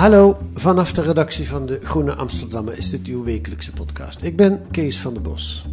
Hallo, 0.00 0.38
vanaf 0.54 0.92
de 0.92 1.02
redactie 1.02 1.48
van 1.48 1.66
de 1.66 1.80
Groene 1.82 2.14
Amsterdammer 2.14 2.76
is 2.76 2.90
dit 2.90 3.06
uw 3.06 3.24
wekelijkse 3.24 3.72
podcast. 3.72 4.22
Ik 4.22 4.36
ben 4.36 4.62
Kees 4.70 4.98
van 4.98 5.12
der 5.12 5.22
Bos. 5.22 5.66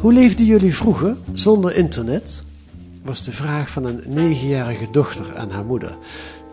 Hoe 0.00 0.12
leefden 0.12 0.44
jullie 0.44 0.74
vroeger 0.74 1.16
zonder 1.32 1.76
internet? 1.76 2.42
Was 3.04 3.24
de 3.24 3.32
vraag 3.32 3.70
van 3.70 3.84
een 3.84 4.02
negenjarige 4.06 4.90
dochter 4.90 5.36
aan 5.36 5.50
haar 5.50 5.64
moeder. 5.64 5.96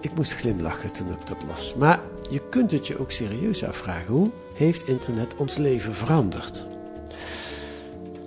Ik 0.01 0.15
moest 0.15 0.35
glimlachen 0.35 0.93
toen 0.93 1.07
ik 1.07 1.27
dat 1.27 1.43
las. 1.47 1.75
Maar 1.75 1.99
je 2.33 2.41
kunt 2.49 2.71
het 2.71 2.87
je 2.87 2.99
ook 2.99 3.11
serieus 3.11 3.63
afvragen. 3.63 4.13
Hoe 4.13 4.31
heeft 4.53 4.87
internet 4.87 5.35
ons 5.35 5.57
leven 5.57 5.95
veranderd? 5.95 6.67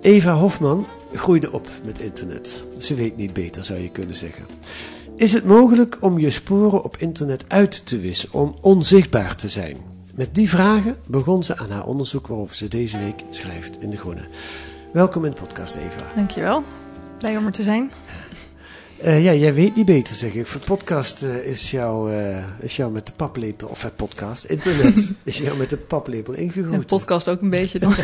Eva 0.01 0.33
Hofman 0.33 0.87
groeide 1.13 1.51
op 1.51 1.67
met 1.85 1.99
internet. 1.99 2.63
Ze 2.77 2.95
weet 2.95 3.17
niet 3.17 3.33
beter, 3.33 3.63
zou 3.63 3.79
je 3.79 3.89
kunnen 3.89 4.15
zeggen. 4.15 4.45
Is 5.15 5.33
het 5.33 5.45
mogelijk 5.45 5.97
om 5.99 6.19
je 6.19 6.29
sporen 6.29 6.83
op 6.83 6.97
internet 6.97 7.45
uit 7.47 7.85
te 7.85 7.99
wissen, 7.99 8.33
om 8.33 8.55
onzichtbaar 8.61 9.35
te 9.35 9.49
zijn? 9.49 9.77
Met 10.15 10.35
die 10.35 10.49
vragen 10.49 10.97
begon 11.07 11.43
ze 11.43 11.57
aan 11.57 11.71
haar 11.71 11.85
onderzoek 11.85 12.27
waarover 12.27 12.55
ze 12.55 12.67
deze 12.67 12.99
week 12.99 13.23
schrijft 13.29 13.81
in 13.81 13.89
De 13.89 13.97
Groene. 13.97 14.27
Welkom 14.93 15.25
in 15.25 15.31
de 15.31 15.37
podcast, 15.37 15.75
Eva. 15.75 16.15
Dankjewel. 16.15 16.63
Blij 17.17 17.37
om 17.37 17.45
er 17.45 17.51
te 17.51 17.63
zijn. 17.63 17.91
Eh, 19.01 19.23
ja, 19.23 19.33
jij 19.33 19.53
weet 19.53 19.75
niet 19.75 19.85
beter, 19.85 20.15
zeg 20.15 20.33
ik. 20.33 20.47
Voor 20.47 20.61
podcast 20.61 21.23
eh, 21.23 21.45
is, 21.45 21.71
jou, 21.71 22.13
eh, 22.13 22.43
is 22.59 22.75
jou 22.75 22.91
met 22.91 23.05
de 23.05 23.11
paplepel, 23.15 23.67
of 23.67 23.81
het 23.83 23.95
podcast, 23.95 24.43
internet, 24.45 25.13
is 25.23 25.37
jou 25.37 25.57
met 25.57 25.69
de 25.69 25.77
paplepel 25.77 26.33
En 26.33 26.41
ingegoten. 26.41 26.85
podcast 26.85 27.27
ook 27.27 27.41
een 27.41 27.49
beetje 27.49 27.79
dan. 27.79 27.93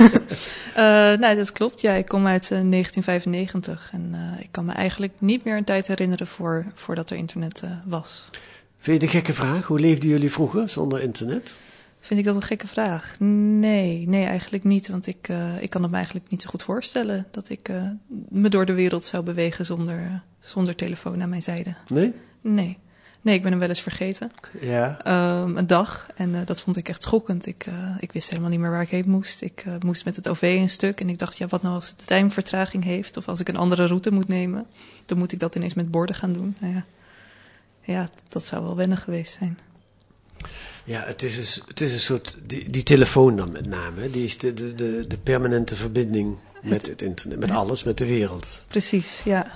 Nee, 1.20 1.36
dat 1.36 1.52
klopt. 1.52 1.82
Ja, 1.82 1.94
ik 1.94 2.06
kom 2.06 2.28
uit 2.28 2.44
eh, 2.44 2.50
1995 2.50 3.90
en 3.94 4.16
ik 4.40 4.48
kan 4.52 4.66
me 4.66 4.72
eigenlijk 4.72 5.14
niet 5.18 5.44
meer 5.44 5.58
een 5.58 5.64
tijd 5.64 5.88
herinneren 5.88 6.28
voor, 6.28 6.66
voordat 6.74 7.10
er 7.10 7.18
internet 7.18 7.64
was. 7.86 8.30
Vind 8.78 9.02
je 9.02 9.08
een 9.08 9.14
gekke 9.14 9.34
vraag? 9.34 9.66
Hoe 9.66 9.80
leefden 9.80 10.10
jullie 10.10 10.32
vroeger 10.32 10.70
zonder 10.70 11.02
internet? 11.02 11.60
Vind 12.04 12.20
ik 12.20 12.26
dat 12.26 12.36
een 12.36 12.42
gekke 12.42 12.68
vraag? 12.68 13.16
Nee, 13.20 14.08
nee, 14.08 14.26
eigenlijk 14.26 14.64
niet. 14.64 14.88
Want 14.88 15.08
ik, 15.08 15.28
eh, 15.30 15.62
ik 15.62 15.70
kan 15.70 15.82
het 15.82 15.92
me 15.92 15.96
eigenlijk 15.98 16.30
niet 16.30 16.42
zo 16.42 16.50
goed 16.50 16.64
voorstellen 16.64 17.28
dat 17.32 17.50
ik 17.50 17.70
eh, 17.70 17.90
me 18.30 18.50
door 18.50 18.66
de 18.66 18.74
wereld 18.74 19.04
zou 19.04 19.24
bewegen 19.24 19.66
zonder, 19.66 20.00
eh, 20.00 20.14
zonder 20.40 20.76
telefoon 20.76 21.22
aan 21.22 21.30
mijn 21.30 21.42
zijde. 21.42 21.74
Nee? 21.88 22.14
Nee. 22.42 22.78
Nee, 23.22 23.36
ik 23.36 23.42
ben 23.42 23.52
hem 23.52 23.60
wel 23.60 23.70
eens 23.70 23.82
vergeten. 23.82 24.32
Ja. 24.60 25.00
Ehm, 25.04 25.58
een 25.58 25.68
dag. 25.68 26.08
En 26.16 26.46
dat 26.46 26.62
vond 26.62 26.78
ik 26.78 26.90
echt 26.90 27.02
schokkend. 27.02 27.46
Ik, 27.46 27.66
ik 28.00 28.12
wist 28.12 28.30
helemaal 28.30 28.50
niet 28.50 28.60
meer 28.60 28.72
waar 28.72 28.82
ik 28.82 28.90
heen 28.90 29.10
moest. 29.10 29.42
Ik 29.42 29.66
moest 29.80 30.06
met 30.06 30.16
het 30.16 30.28
OV 30.28 30.42
een 30.42 30.70
stuk. 30.70 31.02
En 31.02 31.10
ik 31.10 31.20
dacht, 31.20 31.38
ja, 31.38 31.48
wat 31.48 31.62
nou 31.62 31.76
als 31.76 31.90
het 31.90 32.08
timevertraging 32.08 32.84
heeft? 32.84 33.18
Of 33.18 33.28
als 33.28 33.40
ik 33.40 33.50
een 33.50 33.58
andere 33.58 33.86
route 33.86 34.12
moet 34.12 34.28
nemen? 34.28 34.66
Dan 35.06 35.18
moet 35.18 35.32
ik 35.32 35.40
dat 35.40 35.56
ineens 35.56 35.74
met 35.74 35.92
borden 35.92 36.16
gaan 36.16 36.34
doen. 36.34 36.56
Nou 36.60 36.74
ja, 36.74 36.86
ja 37.82 38.10
dat 38.28 38.46
zou 38.46 38.64
wel 38.64 38.76
wennen 38.76 38.98
geweest 38.98 39.38
zijn. 39.40 39.60
Ja, 40.86 41.04
het 41.06 41.24
is 41.24 41.38
een, 41.58 41.64
het 41.68 41.82
is 41.82 41.94
een 41.94 42.00
soort, 42.00 42.38
die, 42.46 42.70
die 42.70 42.84
telefoon 42.84 43.36
dan 43.36 43.52
met 43.52 43.66
name, 43.66 44.10
die 44.10 44.24
is 44.24 44.38
de, 44.38 44.54
de, 44.54 44.76
de, 44.76 45.06
de 45.08 45.18
permanente 45.18 45.76
verbinding 45.76 46.38
met 46.62 46.88
het 46.88 47.02
internet, 47.02 47.40
met 47.40 47.52
alles, 47.52 47.84
met 47.84 47.98
de 47.98 48.06
wereld. 48.06 48.66
Precies, 48.68 49.22
ja. 49.26 49.52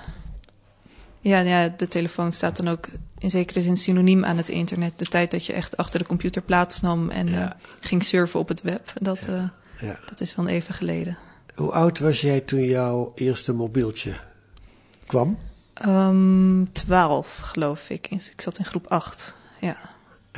Ja, 1.20 1.38
ja, 1.38 1.68
de 1.68 1.86
telefoon 1.86 2.32
staat 2.32 2.56
dan 2.56 2.68
ook 2.68 2.88
in 3.18 3.30
zekere 3.30 3.62
zin 3.62 3.76
synoniem 3.76 4.24
aan 4.24 4.36
het 4.36 4.48
internet. 4.48 4.98
De 4.98 5.04
tijd 5.04 5.30
dat 5.30 5.46
je 5.46 5.52
echt 5.52 5.76
achter 5.76 5.98
de 5.98 6.06
computer 6.06 6.42
plaatsnam 6.42 7.10
en 7.10 7.26
Ja. 7.28 7.52
eh, 7.56 7.60
ging 7.80 8.02
surfen 8.04 8.40
op 8.40 8.48
het 8.48 8.62
web. 8.62 8.92
Dat, 9.00 9.18
eh, 9.18 9.42
Ja. 9.80 9.98
dat 10.08 10.20
is 10.20 10.34
wel 10.34 10.48
even 10.48 10.74
geleden. 10.74 11.18
Hoe 11.54 11.72
oud 11.72 11.98
was 11.98 12.20
jij 12.20 12.40
toen 12.40 12.64
jouw 12.64 13.12
eerste 13.14 13.52
mobieltje 13.52 14.12
kwam? 15.06 15.38
Ehm 15.74 16.64
12, 16.72 17.36
geloof 17.36 17.90
ik. 17.90 18.06
Ik 18.10 18.40
zat 18.40 18.58
in 18.58 18.64
groep 18.64 18.86
8. 18.86 19.34
Ja. 19.60 19.76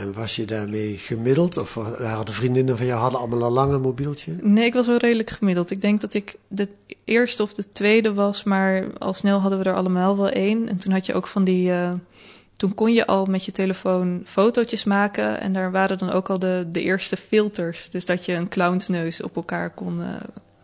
En 0.00 0.12
was 0.12 0.36
je 0.36 0.44
daarmee 0.44 0.96
gemiddeld? 0.98 1.56
Of 1.56 1.74
hadden 1.98 2.34
vriendinnen 2.34 2.76
van 2.76 2.86
jou 2.86 3.00
hadden 3.00 3.20
allemaal 3.20 3.42
een 3.46 3.52
lange 3.52 3.78
mobieltje? 3.78 4.32
Nee, 4.40 4.64
ik 4.64 4.72
was 4.74 4.86
wel 4.86 4.96
redelijk 4.96 5.30
gemiddeld. 5.30 5.70
Ik 5.70 5.80
denk 5.80 6.00
dat 6.00 6.14
ik 6.14 6.34
de 6.48 6.68
eerste 7.04 7.42
of 7.42 7.52
de 7.54 7.64
tweede 7.72 8.14
was, 8.14 8.44
maar 8.44 8.84
al 8.98 9.14
snel 9.14 9.38
hadden 9.40 9.58
we 9.58 9.64
er 9.64 9.74
allemaal 9.74 10.16
wel 10.16 10.28
één. 10.28 10.68
En 10.68 10.76
toen 10.76 10.92
had 10.92 11.06
je 11.06 11.14
ook 11.14 11.26
van 11.26 11.44
die. 11.44 11.72
eh, 11.72 11.92
toen 12.56 12.74
kon 12.74 12.92
je 12.92 13.06
al 13.06 13.24
met 13.26 13.44
je 13.44 13.52
telefoon 13.52 14.22
fotootjes 14.24 14.84
maken. 14.84 15.40
En 15.40 15.52
daar 15.52 15.70
waren 15.70 15.98
dan 15.98 16.12
ook 16.12 16.28
al 16.30 16.38
de, 16.38 16.64
de 16.72 16.82
eerste 16.82 17.16
filters. 17.16 17.90
Dus 17.90 18.04
dat 18.04 18.24
je 18.24 18.32
een 18.32 18.48
clownsneus 18.48 19.22
op 19.22 19.36
elkaar 19.36 19.70
kon, 19.70 20.02
eh, 20.02 20.08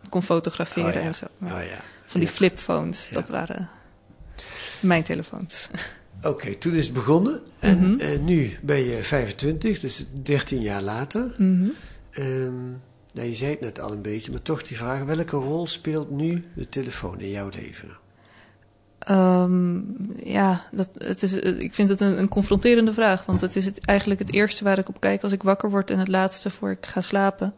kon 0.09 0.23
fotograferen 0.23 0.87
Oh 0.89 0.93
ja. 0.93 0.99
en 1.01 1.15
zo. 1.15 1.25
Maar 1.37 1.51
Oh 1.51 1.63
ja. 1.67 1.79
Van 2.05 2.19
die 2.19 2.29
Ja. 2.29 2.35
flipphones, 2.35 3.09
dat 3.11 3.29
waren 3.29 3.69
mijn 4.79 5.03
telefoons. 5.03 5.69
Oké, 6.21 6.55
toen 6.55 6.73
is 6.73 6.85
het 6.85 6.93
begonnen. 6.93 7.41
En 7.59 7.91
Mhm. 7.91 7.99
eh, 7.99 8.19
nu 8.19 8.57
ben 8.61 8.77
je 8.85 9.03
25, 9.03 9.79
dus 9.79 10.05
13 10.23 10.61
jaar 10.61 10.81
later. 10.81 11.35
Mhm. 11.37 11.67
Ehm, 12.11 12.65
nou, 13.13 13.27
je 13.27 13.35
zei 13.35 13.51
het 13.51 13.59
net 13.61 13.79
al 13.79 13.91
een 13.91 14.01
beetje, 14.01 14.31
maar 14.31 14.41
toch 14.41 14.61
die 14.63 14.77
vraag: 14.77 15.03
welke 15.03 15.35
rol 15.35 15.67
speelt 15.67 16.09
nu 16.11 16.43
de 16.55 16.69
telefoon 16.69 17.19
in 17.19 17.29
jouw 17.29 17.49
leven? 17.49 17.89
Ehm, 18.99 19.77
ja, 20.23 20.61
dat, 20.71 20.89
het 20.97 21.23
is, 21.23 21.33
ik 21.35 21.73
vind 21.73 21.89
het 21.89 22.01
een, 22.01 22.19
een 22.19 22.27
confronterende 22.27 22.93
vraag. 22.93 23.25
Want 23.25 23.41
het 23.41 23.55
is 23.55 23.65
het, 23.65 23.85
eigenlijk 23.85 24.19
het 24.19 24.33
eerste 24.33 24.63
waar 24.63 24.77
ik 24.77 24.89
op 24.89 24.99
kijk 24.99 25.23
als 25.23 25.31
ik 25.31 25.43
wakker 25.43 25.69
word 25.69 25.91
en 25.91 25.99
het 25.99 26.07
laatste 26.07 26.49
voor 26.49 26.71
ik 26.71 26.85
ga 26.85 27.01
slapen. 27.01 27.53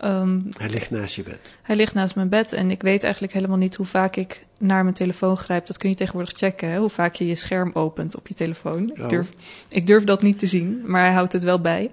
Ehm, 0.00 0.40
Hij 0.58 0.68
ligt 0.68 0.90
naast 0.90 1.14
je 1.16 1.22
bed. 1.22 1.38
hij 1.62 1.76
ligt 1.76 1.94
naast 1.94 2.14
mijn 2.14 2.28
bed 2.28 2.52
en 2.52 2.70
ik 2.70 2.82
weet 2.82 3.02
eigenlijk 3.02 3.32
helemaal 3.32 3.56
niet 3.56 3.74
hoe 3.74 3.86
vaak 3.86 4.16
ik 4.16 4.46
naar 4.58 4.82
mijn 4.82 4.94
telefoon 4.94 5.36
grijp. 5.36 5.66
Dat 5.66 5.76
kun 5.78 5.88
je 5.88 5.94
tegenwoordig 5.94 6.32
checken, 6.36 6.70
hè? 6.70 6.78
hoe 6.78 6.88
vaak 6.88 7.14
je 7.14 7.26
je 7.26 7.34
scherm 7.34 7.70
opent 7.74 8.16
op 8.16 8.28
je 8.28 8.34
telefoon. 8.34 8.90
Oh. 8.90 8.98
Ik, 8.98 9.08
durf, 9.08 9.28
ik 9.68 9.86
durf 9.86 10.04
dat 10.04 10.22
niet 10.22 10.38
te 10.38 10.46
zien, 10.46 10.82
maar 10.86 11.04
hij 11.04 11.12
houdt 11.12 11.32
het 11.32 11.42
wel 11.42 11.60
bij. 11.60 11.90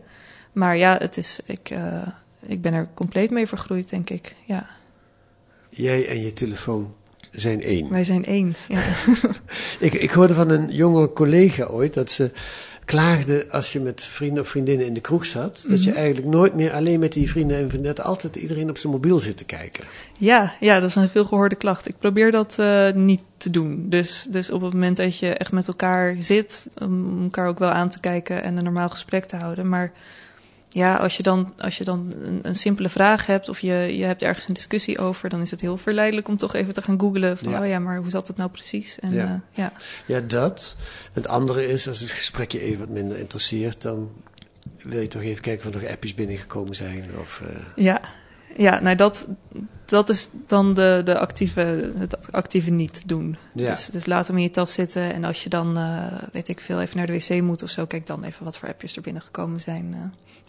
Maar 0.52 0.78
ja, 0.78 0.96
het 1.00 1.18
is, 1.18 1.40
ik, 1.46 1.70
eh, 1.70 2.08
ik 2.46 2.62
ben 2.62 2.74
er 2.74 2.88
compleet 2.94 3.30
mee 3.32 3.48
vergroeid, 3.48 3.90
denk 3.90 4.10
ik. 4.10 4.36
Ja, 4.46 4.70
Jij 5.70 6.08
en 6.08 6.22
je 6.22 6.34
telefoon 6.34 6.94
zijn 7.32 7.62
één. 7.62 7.90
wij 7.90 8.04
zijn 8.04 8.26
één. 8.26 8.56
Ja. 8.68 8.82
Ik, 9.80 9.94
ik 9.94 10.12
hoorde 10.12 10.34
van 10.34 10.50
een 10.50 10.72
jonge 10.72 11.14
collega 11.14 11.66
ooit 11.66 11.94
dat 11.94 12.12
ze 12.12 12.32
klaagde 12.88 13.48
als 13.52 13.74
je 13.74 13.80
met 13.80 14.04
vrienden 14.04 14.44
of 14.44 14.50
vriendinnen 14.50 14.86
in 14.86 14.94
de 14.94 15.00
kroeg 15.02 15.26
zat. 15.26 15.64
Dat 15.68 15.84
je 15.84 15.92
eigenlijk 15.92 16.28
nooit 16.28 16.54
meer 16.54 16.74
alleen 16.74 17.00
met 17.00 17.14
die 17.14 17.30
vrienden 17.30 17.58
en 17.58 17.70
vriendinnen 17.70 18.04
altijd 18.04 18.36
iedereen 18.36 18.70
op 18.70 18.78
zijn 18.78 18.94
mobiel 18.94 19.20
zit 19.20 19.38
te 19.38 19.46
kijken. 19.46 19.84
Ja, 20.18 20.54
ja, 20.60 20.80
dat 20.80 20.90
is 20.90 20.96
een 20.96 21.10
veelgehoorde 21.10 21.56
klacht. 21.56 21.88
Ik 21.88 21.98
probeer 21.98 22.32
dat 22.32 22.60
eh, 22.60 22.92
niet 22.92 23.22
te 23.38 23.50
doen. 23.50 23.86
Dus, 23.90 24.28
dus 24.30 24.52
op 24.52 24.62
het 24.62 24.74
moment 24.74 24.98
dat 24.98 25.20
je 25.20 25.34
echt 25.34 25.52
met 25.52 25.68
elkaar 25.68 26.16
zit, 26.20 26.68
om 26.82 27.24
elkaar 27.24 27.48
ook 27.48 27.60
wel 27.60 27.70
aan 27.70 27.90
te 27.90 28.00
kijken 28.00 28.44
en 28.44 28.58
een 28.58 28.64
normaal 28.64 28.90
gesprek 28.90 29.26
te 29.26 29.36
houden. 29.36 29.70
Maar 29.70 29.92
ja, 30.78 30.96
als 30.96 31.18
je 31.18 31.24
dan, 31.24 31.54
als 31.58 31.78
je 31.78 31.84
dan 31.84 32.14
een, 32.22 32.40
een, 32.42 32.56
simpele 32.56 32.90
vraag 32.90 33.26
hebt 33.26 33.50
of 33.50 33.60
je, 33.60 33.98
je 33.98 34.04
hebt 34.04 34.22
ergens 34.22 34.48
een 34.48 34.54
discussie 34.54 35.00
over, 35.00 35.30
dan 35.30 35.42
is 35.42 35.52
het 35.52 35.62
heel 35.62 35.78
verleidelijk 35.78 36.28
om 36.28 36.38
toch 36.38 36.54
even 36.54 36.74
te 36.74 36.82
gaan 36.82 37.00
googlen 37.00 37.38
van, 37.38 37.50
Ja. 37.50 37.62
oh 37.62 37.68
ja, 37.68 37.80
maar 37.80 37.98
hoe 37.98 38.10
zat 38.10 38.28
het 38.28 38.38
nou 38.38 38.50
precies? 38.50 39.00
En 39.00 39.14
Ja. 39.14 39.24
ja, 39.24 39.42
ja. 39.52 39.72
Ja, 40.06 40.20
dat. 40.20 40.76
Het 41.14 41.28
andere 41.28 41.68
is, 41.68 41.88
als 41.88 42.00
het 42.00 42.12
gesprek 42.12 42.52
je 42.52 42.60
even 42.60 42.80
wat 42.80 42.90
minder 42.90 43.18
interesseert, 43.18 43.82
dan 43.82 44.12
wil 44.84 45.02
je 45.02 45.08
toch 45.08 45.22
even 45.22 45.42
kijken 45.42 45.68
of 45.68 45.76
er 45.76 45.82
nog 45.82 45.90
appjes 45.90 46.14
binnengekomen 46.14 46.76
zijn. 46.76 47.06
Of, 47.20 47.42
eh, 47.48 47.84
ja. 47.86 48.02
ja 48.58 48.80
nou 48.82 48.96
dat, 48.96 49.28
dat 49.86 50.10
is 50.10 50.30
dan 50.48 50.74
de, 50.74 51.02
de 51.04 51.20
actieve, 51.20 51.92
het 51.98 52.32
actieve 52.32 52.70
niet 52.72 53.02
doen. 53.06 53.38
Ja. 53.54 53.70
Dus, 53.70 53.86
dus 53.86 54.06
laat 54.06 54.28
hem 54.28 54.38
in 54.38 54.44
je 54.44 54.50
tas 54.50 54.74
zitten 54.74 55.14
en 55.14 55.24
als 55.24 55.44
je 55.44 55.50
dan, 55.50 55.78
eh, 55.78 56.24
weet 56.32 56.48
ik 56.48 56.62
veel, 56.62 56.82
even 56.82 56.98
naar 56.98 57.08
de 57.08 57.14
wc 57.14 57.42
moet 57.42 57.64
of 57.64 57.70
zo, 57.70 57.86
kijk 57.86 58.06
dan 58.06 58.24
even 58.24 58.44
wat 58.44 58.58
voor 58.58 58.68
appjes 58.70 58.96
er 58.96 59.02
binnengekomen 59.02 59.62
zijn. 59.62 59.94
eh. 59.94 60.00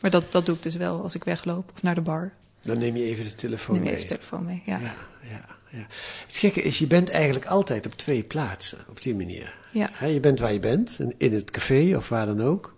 Maar 0.00 0.10
dat, 0.10 0.32
dat 0.32 0.46
doe 0.46 0.54
ik 0.56 0.62
dus 0.62 0.76
wel 0.76 1.02
als 1.02 1.14
ik 1.14 1.24
wegloop 1.24 1.70
of 1.74 1.82
naar 1.82 1.94
de 1.94 2.00
bar. 2.00 2.32
dan 2.62 2.78
neem 2.78 2.96
je 2.96 3.04
even 3.04 3.24
de 3.24 3.34
telefoon 3.34 3.74
Neem 3.74 3.84
je 3.84 3.90
mee. 3.90 3.98
even 3.98 4.08
de 4.08 4.14
telefoon 4.16 4.44
mee. 4.44 4.62
Ja. 4.64 4.78
Ja, 4.78 4.94
ja, 5.30 5.44
ja. 5.70 5.86
Het 6.26 6.36
gekke 6.36 6.62
is, 6.62 6.78
je 6.78 6.86
bent 6.86 7.10
eigenlijk 7.10 7.46
altijd 7.46 7.86
op 7.86 7.92
twee 7.94 8.24
plaatsen, 8.24 8.78
op 8.88 9.02
die 9.02 9.14
manier. 9.14 9.54
Ja. 9.72 10.06
Je 10.06 10.20
bent 10.20 10.38
waar 10.38 10.52
je 10.52 10.60
bent, 10.60 10.98
in- 11.18 11.32
het 11.32 11.50
café 11.50 11.96
of 11.96 12.08
waar 12.08 12.26
dan 12.26 12.42
ook. 12.42 12.76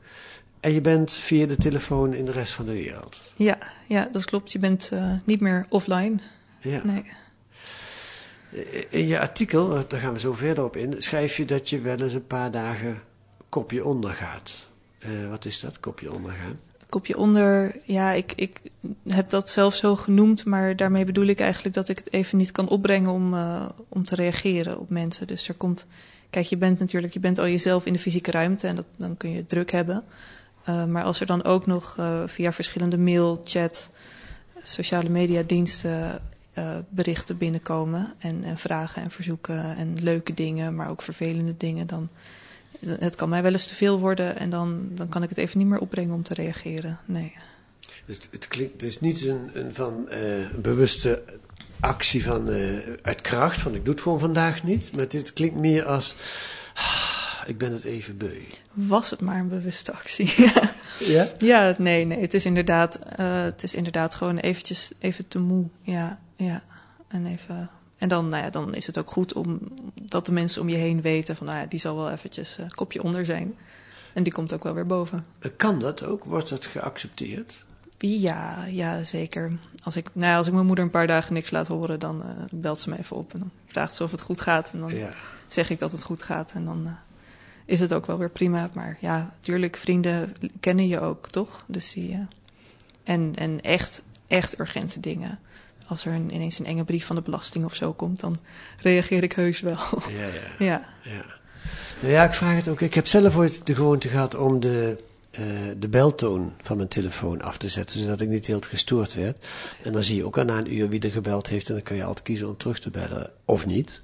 En 0.61 0.73
je 0.73 0.81
bent 0.81 1.13
via 1.13 1.47
de 1.47 1.57
telefoon 1.57 2.13
in 2.15 2.25
de 2.25 2.33
rest 2.33 2.53
van 2.53 2.67
de 2.67 2.73
wereld. 2.73 3.33
Ja, 3.37 3.59
ja, 3.87 4.09
dat 4.13 4.25
klopt. 4.25 4.53
Je 4.53 4.59
bent 4.59 4.89
eh, 4.93 5.15
niet 5.25 5.41
meer 5.41 5.67
offline. 5.69 6.21
Ja. 6.61 6.81
Nee. 6.85 7.05
In 8.89 9.07
je 9.07 9.21
artikel, 9.21 9.69
daar 9.89 10.01
gaan 10.01 10.13
we 10.13 10.19
zo 10.21 10.33
verder 10.33 10.65
op 10.65 10.77
in, 10.77 10.95
schrijf 10.99 11.37
je 11.37 11.45
dat 11.45 11.71
je 11.71 11.79
wel 11.81 11.99
eens 11.99 12.13
een 12.13 12.27
paar 12.27 12.51
dagen 12.51 13.03
kopje 13.49 13.85
onder 13.85 14.11
gaat. 14.15 14.67
Eh, 14.99 15.11
wat 15.29 15.45
is 15.45 15.61
dat, 15.61 15.81
kopje 15.81 16.15
ondergaan? 16.15 16.59
Kopje 16.91 17.17
onder, 17.17 17.77
ja, 17.85 18.13
ik, 18.13 18.33
ik 18.37 18.61
heb 19.07 19.29
dat 19.29 19.51
zelf 19.51 19.75
zo 19.75 19.97
genoemd, 19.97 20.45
maar 20.45 20.77
daarmee 20.77 21.05
bedoel 21.05 21.27
ik 21.27 21.41
eigenlijk 21.41 21.75
dat 21.75 21.89
ik 21.89 21.99
het 21.99 22.13
even 22.13 22.39
niet 22.39 22.53
kan 22.53 22.69
opbrengen 22.69 23.11
om, 23.11 23.35
eh, 23.35 23.69
om 23.89 24.05
te 24.05 24.15
reageren 24.15 24.81
op 24.81 24.91
mensen. 24.91 25.27
Dus 25.27 25.49
er 25.49 25.57
komt, 25.57 25.87
kijk, 26.31 26.47
je 26.47 26.57
bent 26.57 26.79
natuurlijk, 26.79 27.13
je 27.13 27.21
bent 27.21 27.39
al 27.39 27.47
jezelf 27.47 27.87
in 27.87 27.93
de 27.93 27.99
fysieke 27.99 28.31
ruimte 28.31 28.67
en 28.67 28.77
dat, 28.77 28.87
dan 28.97 29.17
kun 29.17 29.31
je 29.31 29.47
druk 29.47 29.71
hebben. 29.71 30.05
Eh, 30.65 30.85
maar 30.85 31.05
als 31.05 31.21
er 31.21 31.27
dan 31.27 31.45
ook 31.45 31.67
nog 31.67 31.95
eh, 31.99 32.23
via 32.27 32.53
verschillende 32.53 32.99
mail, 32.99 33.41
chat, 33.45 33.91
sociale 34.63 35.09
media 35.09 35.43
diensten 35.43 36.21
eh, 36.53 36.79
berichten 36.89 37.39
binnenkomen 37.39 38.13
en, 38.19 38.45
en 38.45 38.59
vragen 38.59 39.03
en 39.03 39.11
verzoeken 39.11 39.77
en 39.77 40.03
leuke 40.03 40.35
dingen, 40.35 40.75
maar 40.75 40.89
ook 40.89 41.03
vervelende 41.03 41.57
dingen, 41.57 41.87
dan 41.87 42.09
het 42.87 43.17
kan 43.17 43.29
mij 43.29 43.43
wel 43.43 43.53
eens 43.53 43.67
te 43.67 43.75
veel 43.75 43.99
worden 43.99 44.37
en 44.37 44.51
dan, 44.51 44.91
dan 44.93 45.09
kan 45.09 45.23
ik 45.23 45.29
het 45.29 45.39
even 45.39 45.59
niet 45.59 45.67
meer 45.67 45.79
opbrengen 45.79 46.15
om 46.15 46.23
te 46.23 46.35
reageren. 46.35 46.99
Nee. 47.05 47.33
Dus 48.07 48.17
het, 48.17 48.29
het 48.31 48.49
klinkt, 48.49 48.73
het 48.73 48.83
is 48.83 49.01
niet 49.01 49.27
een, 49.27 49.51
een, 49.53 49.75
van, 49.75 50.09
eh, 50.09 50.51
bewuste 50.57 51.23
actie 51.81 52.25
van, 52.25 52.51
eh, 52.51 52.79
uit 53.03 53.21
kracht, 53.21 53.61
van 53.61 53.75
ik 53.75 53.85
doe 53.85 53.95
het 53.95 54.03
gewoon 54.03 54.21
vandaag 54.21 54.63
niet. 54.65 54.97
Maar 54.97 55.09
dit 55.09 55.33
klinkt 55.33 55.57
meer 55.57 55.85
als, 55.85 56.15
ah, 56.75 57.43
ik 57.47 57.59
ben 57.59 57.73
het 57.73 57.85
even 57.85 58.17
beu. 58.17 58.41
Was 58.73 59.11
het 59.11 59.21
maar 59.21 59.39
een 59.39 59.49
bewuste 59.49 59.93
actie? 59.93 60.33
ja. 60.37 60.53
Ja? 61.01 61.29
ja, 61.39 61.75
nee, 61.79 62.05
nee. 62.05 62.21
Het 62.21 62.35
is 62.35 62.45
inderdaad, 62.45 62.99
eh, 63.17 63.43
het 63.43 63.63
is 63.63 63.75
inderdaad 63.75 64.15
gewoon 64.15 64.37
eventjes 64.37 64.93
even 64.99 65.29
te 65.29 65.39
moe. 65.39 65.69
Ja, 65.81 66.21
ja. 66.37 66.65
En 67.09 67.27
even. 67.27 67.71
En 68.01 68.09
dan, 68.09 68.29
nou 68.29 68.43
ja, 68.43 68.51
dan 68.51 68.75
is 68.75 68.87
het 68.87 68.99
ook 68.99 69.11
goed 69.11 69.33
om 69.33 69.61
dat 70.03 70.27
de 70.27 70.33
mensen 70.33 70.63
om 70.63 70.69
je 70.69 70.77
heen 70.77 71.03
weten 71.03 71.37
van, 71.37 71.47
nou 71.47 71.59
ja, 71.59 71.67
die 71.67 71.81
zal 71.81 71.97
wel 71.97 72.11
eventjes 72.11 72.59
eh, 72.59 72.69
kopje 72.69 73.03
onder 73.03 73.27
zijn. 73.27 73.55
En 74.15 74.23
die 74.23 74.33
komt 74.33 74.53
ook 74.53 74.63
wel 74.65 74.75
weer 74.75 74.87
boven. 74.87 75.25
Kan 75.57 75.79
dat 75.79 76.05
ook? 76.05 76.25
Wordt 76.25 76.49
dat 76.49 76.67
geaccepteerd? 76.67 77.65
Ja, 77.99 78.65
ja, 78.65 79.05
zeker. 79.05 79.53
Als 79.83 79.97
ik, 79.97 80.11
nou 80.15 80.31
ja, 80.31 80.37
als 80.37 80.47
ik 80.47 80.53
mijn 80.53 80.67
moeder 80.67 80.85
een 80.85 80.91
paar 80.91 81.07
dagen 81.07 81.35
niks 81.35 81.51
laat 81.51 81.67
horen, 81.67 82.01
dan 82.01 82.23
eh, 82.23 82.29
belt 82.53 82.81
ze 82.81 82.89
me 82.91 82.99
even 82.99 83.17
op 83.17 83.33
en 83.33 83.39
dan 83.39 83.51
vraagt 83.67 83.95
ze 83.97 84.05
of 84.05 84.11
het 84.11 84.21
goed 84.21 84.41
gaat. 84.41 84.73
En 84.73 84.79
dan 84.81 84.95
Ja. 84.97 85.11
zeg 85.47 85.71
ik 85.71 85.79
dat 85.79 85.93
het 85.93 86.03
goed 86.05 86.23
gaat 86.23 86.53
en 86.53 86.65
dan 86.65 86.87
eh, 86.87 86.93
is 87.65 87.81
het 87.81 87.93
ook 87.95 88.07
wel 88.07 88.19
weer 88.19 88.31
prima. 88.31 88.71
Maar 88.73 88.97
ja, 89.01 89.31
natuurlijk, 89.35 89.77
vrienden 89.77 90.33
kennen 90.61 90.89
je 90.89 91.01
ook, 91.01 91.29
toch? 91.29 91.65
Dus 91.67 91.93
die, 91.93 92.13
eh, 92.13 92.19
en, 93.05 93.33
en 93.35 93.61
echt, 93.61 94.03
echt 94.27 94.61
urgente 94.61 95.01
dingen. 95.01 95.39
Als 95.91 96.05
er 96.05 96.13
een, 96.13 96.35
ineens 96.35 96.59
een 96.59 96.65
enge 96.67 96.85
brief 96.85 97.07
van 97.07 97.17
de 97.17 97.23
belasting 97.23 97.65
of 97.65 97.75
zo 97.75 97.93
komt, 97.93 98.21
dan 98.21 98.37
reageer 98.83 99.23
ik 99.23 99.33
heus 99.33 99.61
wel. 99.61 99.77
Ja, 100.09 100.27
ja. 100.27 100.55
ja, 100.71 100.87
Ja. 101.03 101.25
Nou 102.01 102.13
ja, 102.13 102.25
ik 102.25 102.33
vraag 102.33 102.57
het 102.57 102.69
ook. 102.69 102.81
Ik 102.81 102.95
heb 102.95 103.07
zelf 103.07 103.37
ooit 103.37 103.67
de 103.67 103.75
gewoonte 103.75 104.09
gehad 104.09 104.35
om 104.35 104.61
de, 104.61 104.99
eh, 105.31 105.43
de 105.79 105.89
beltoon 105.89 106.53
van 106.61 106.77
mijn 106.77 106.89
telefoon 106.89 107.43
af 107.43 107.57
te 107.59 107.69
zetten, 107.69 108.01
zodat 108.01 108.21
ik 108.21 108.29
niet 108.29 108.47
heel 108.47 108.61
gestoord 108.69 109.15
werd. 109.15 109.49
En 109.83 109.93
dan 109.93 110.03
zie 110.03 110.17
je 110.17 110.25
ook 110.25 110.39
al 110.39 110.45
na 110.45 110.59
een 110.59 110.75
uur 110.75 110.89
wie 110.89 111.01
er 111.01 111.11
gebeld 111.11 111.49
heeft 111.49 111.69
en 111.69 111.75
dan 111.75 111.83
kun 111.83 111.97
je 111.97 112.05
altijd 112.05 112.27
kiezen 112.27 112.49
om 112.49 112.57
terug 112.57 112.79
te 112.79 112.91
bellen 112.91 113.31
of 113.45 113.67
niet. 113.67 114.03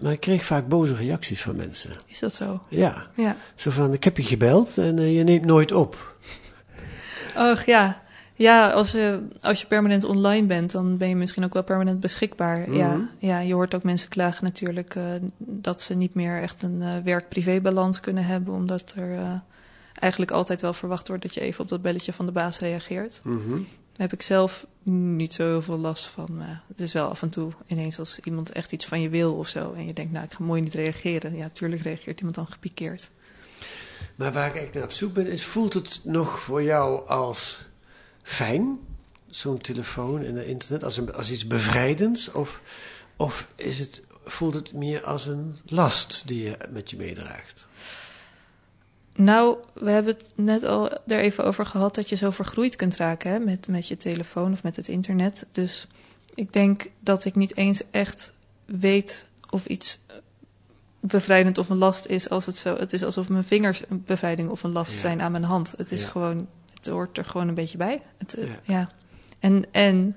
Maar 0.00 0.12
ik 0.12 0.20
kreeg 0.20 0.44
vaak 0.44 0.68
boze 0.68 0.94
reacties 0.94 1.42
van 1.42 1.56
mensen. 1.56 1.90
is 2.06 2.18
dat 2.18 2.34
zo? 2.34 2.62
Ja, 2.68 3.06
Ja. 3.16 3.36
zo 3.54 3.70
van, 3.70 3.92
ik 3.92 4.04
heb 4.04 4.16
je 4.16 4.22
gebeld 4.22 4.78
en 4.78 4.98
eh, 4.98 5.16
je 5.16 5.24
neemt 5.24 5.44
nooit 5.44 5.72
op. 5.72 6.16
Och 7.36 7.64
ja. 7.64 8.01
Ja, 8.42 8.70
als 8.70 8.90
je, 8.90 9.22
als 9.40 9.60
je 9.60 9.66
permanent 9.66 10.04
online 10.04 10.46
bent, 10.46 10.72
dan 10.72 10.96
ben 10.96 11.08
je 11.08 11.16
misschien 11.16 11.44
ook 11.44 11.52
wel 11.52 11.64
permanent 11.64 12.00
beschikbaar. 12.00 12.72
ja, 12.72 13.08
ja, 13.18 13.38
je 13.38 13.54
hoort 13.54 13.74
ook 13.74 13.82
mensen 13.82 14.08
klagen 14.08 14.44
natuurlijk 14.44 14.94
eh, 14.94 15.04
dat 15.38 15.80
ze 15.80 15.94
niet 15.94 16.14
meer 16.14 16.42
echt 16.42 16.62
een 16.62 16.82
eh, 16.82 16.96
werk-privé-balans 17.04 18.00
kunnen 18.00 18.24
hebben, 18.24 18.54
omdat 18.54 18.94
er 18.96 19.18
eh, 19.18 19.32
eigenlijk 19.94 20.32
altijd 20.32 20.60
wel 20.60 20.72
verwacht 20.72 21.08
wordt 21.08 21.22
dat 21.22 21.34
je 21.34 21.40
even 21.40 21.62
op 21.62 21.68
dat 21.68 21.82
belletje 21.82 22.12
van 22.12 22.26
de 22.26 22.32
baas 22.32 22.58
reageert. 22.58 23.20
Mhm. 23.24 23.50
Daar 23.92 24.10
heb 24.10 24.12
ik 24.12 24.22
zelf 24.22 24.66
niet 24.82 25.32
zo 25.32 25.42
heel 25.42 25.62
veel 25.62 25.78
last 25.78 26.06
van. 26.06 26.36
Maar 26.36 26.62
het 26.68 26.80
is 26.80 26.92
wel 26.92 27.08
af 27.08 27.22
en 27.22 27.28
toe 27.28 27.52
ineens 27.66 27.98
als 27.98 28.20
iemand 28.20 28.52
echt 28.52 28.72
iets 28.72 28.86
van 28.86 29.00
je 29.00 29.08
wil 29.08 29.34
of 29.34 29.48
zo. 29.48 29.72
En 29.72 29.86
je 29.86 29.92
denkt, 29.92 30.12
nou, 30.12 30.24
ik 30.24 30.32
ga 30.32 30.44
mooi 30.44 30.60
niet 30.60 30.74
reageren. 30.74 31.36
Ja, 31.36 31.48
tuurlijk 31.48 31.82
reageert 31.82 32.18
iemand 32.18 32.36
dan 32.36 32.46
gepikeerd. 32.46 33.10
Maar 34.16 34.32
waar 34.32 34.56
ik 34.56 34.74
naar 34.74 34.82
op 34.82 34.92
zoek 34.92 35.12
ben, 35.12 35.26
is 35.26 35.44
voelt 35.44 35.72
het 35.72 36.00
nog 36.04 36.38
voor 36.38 36.62
jou 36.62 37.08
als 37.08 37.70
fijn, 38.22 38.78
zo'n 39.30 39.58
telefoon 39.60 40.22
en 40.22 40.34
het 40.36 40.46
internet, 40.46 40.84
als, 40.84 40.96
een, 40.96 41.14
als 41.14 41.30
iets 41.30 41.46
bevrijdends? 41.46 42.32
Of, 42.32 42.60
of 43.16 43.48
is 43.56 43.78
het, 43.78 44.02
voelt 44.24 44.54
het 44.54 44.72
meer 44.72 45.04
als 45.04 45.26
een 45.26 45.58
last 45.66 46.22
die 46.26 46.42
je 46.42 46.56
met 46.70 46.90
je 46.90 46.96
meedraagt? 46.96 47.66
Nou, 49.14 49.56
we 49.74 49.90
hebben 49.90 50.14
het 50.14 50.32
net 50.36 50.64
al 50.64 50.90
er 51.06 51.18
even 51.18 51.44
over 51.44 51.66
gehad 51.66 51.94
dat 51.94 52.08
je 52.08 52.16
zo 52.16 52.30
vergroeid 52.30 52.76
kunt 52.76 52.96
raken 52.96 53.30
hè, 53.30 53.38
met, 53.38 53.66
met 53.68 53.88
je 53.88 53.96
telefoon 53.96 54.52
of 54.52 54.62
met 54.62 54.76
het 54.76 54.88
internet. 54.88 55.46
Dus 55.50 55.86
ik 56.34 56.52
denk 56.52 56.86
dat 57.00 57.24
ik 57.24 57.34
niet 57.34 57.56
eens 57.56 57.82
echt 57.90 58.32
weet 58.64 59.26
of 59.50 59.66
iets 59.66 59.98
bevrijdend 61.00 61.58
of 61.58 61.68
een 61.68 61.76
last 61.76 62.06
is 62.06 62.28
als 62.30 62.46
het 62.46 62.56
zo. 62.56 62.76
Het 62.76 62.92
is 62.92 63.04
alsof 63.04 63.28
mijn 63.28 63.44
vingers 63.44 63.82
een 63.88 64.02
bevrijding 64.06 64.48
of 64.50 64.62
een 64.62 64.72
last 64.72 64.92
Ja. 64.92 64.98
zijn 64.98 65.22
aan 65.22 65.32
mijn 65.32 65.44
hand. 65.44 65.74
Het 65.76 65.92
is 65.92 66.02
Ja. 66.02 66.08
gewoon, 66.08 66.48
het 66.84 66.92
hoort 66.92 67.18
er 67.18 67.24
gewoon 67.24 67.48
een 67.48 67.54
beetje 67.54 67.76
bij. 67.78 68.02
Het, 68.18 68.34
eh, 68.34 68.44
Ja. 68.44 68.50
ja. 68.62 68.90
En, 69.40 69.64
en 69.72 70.16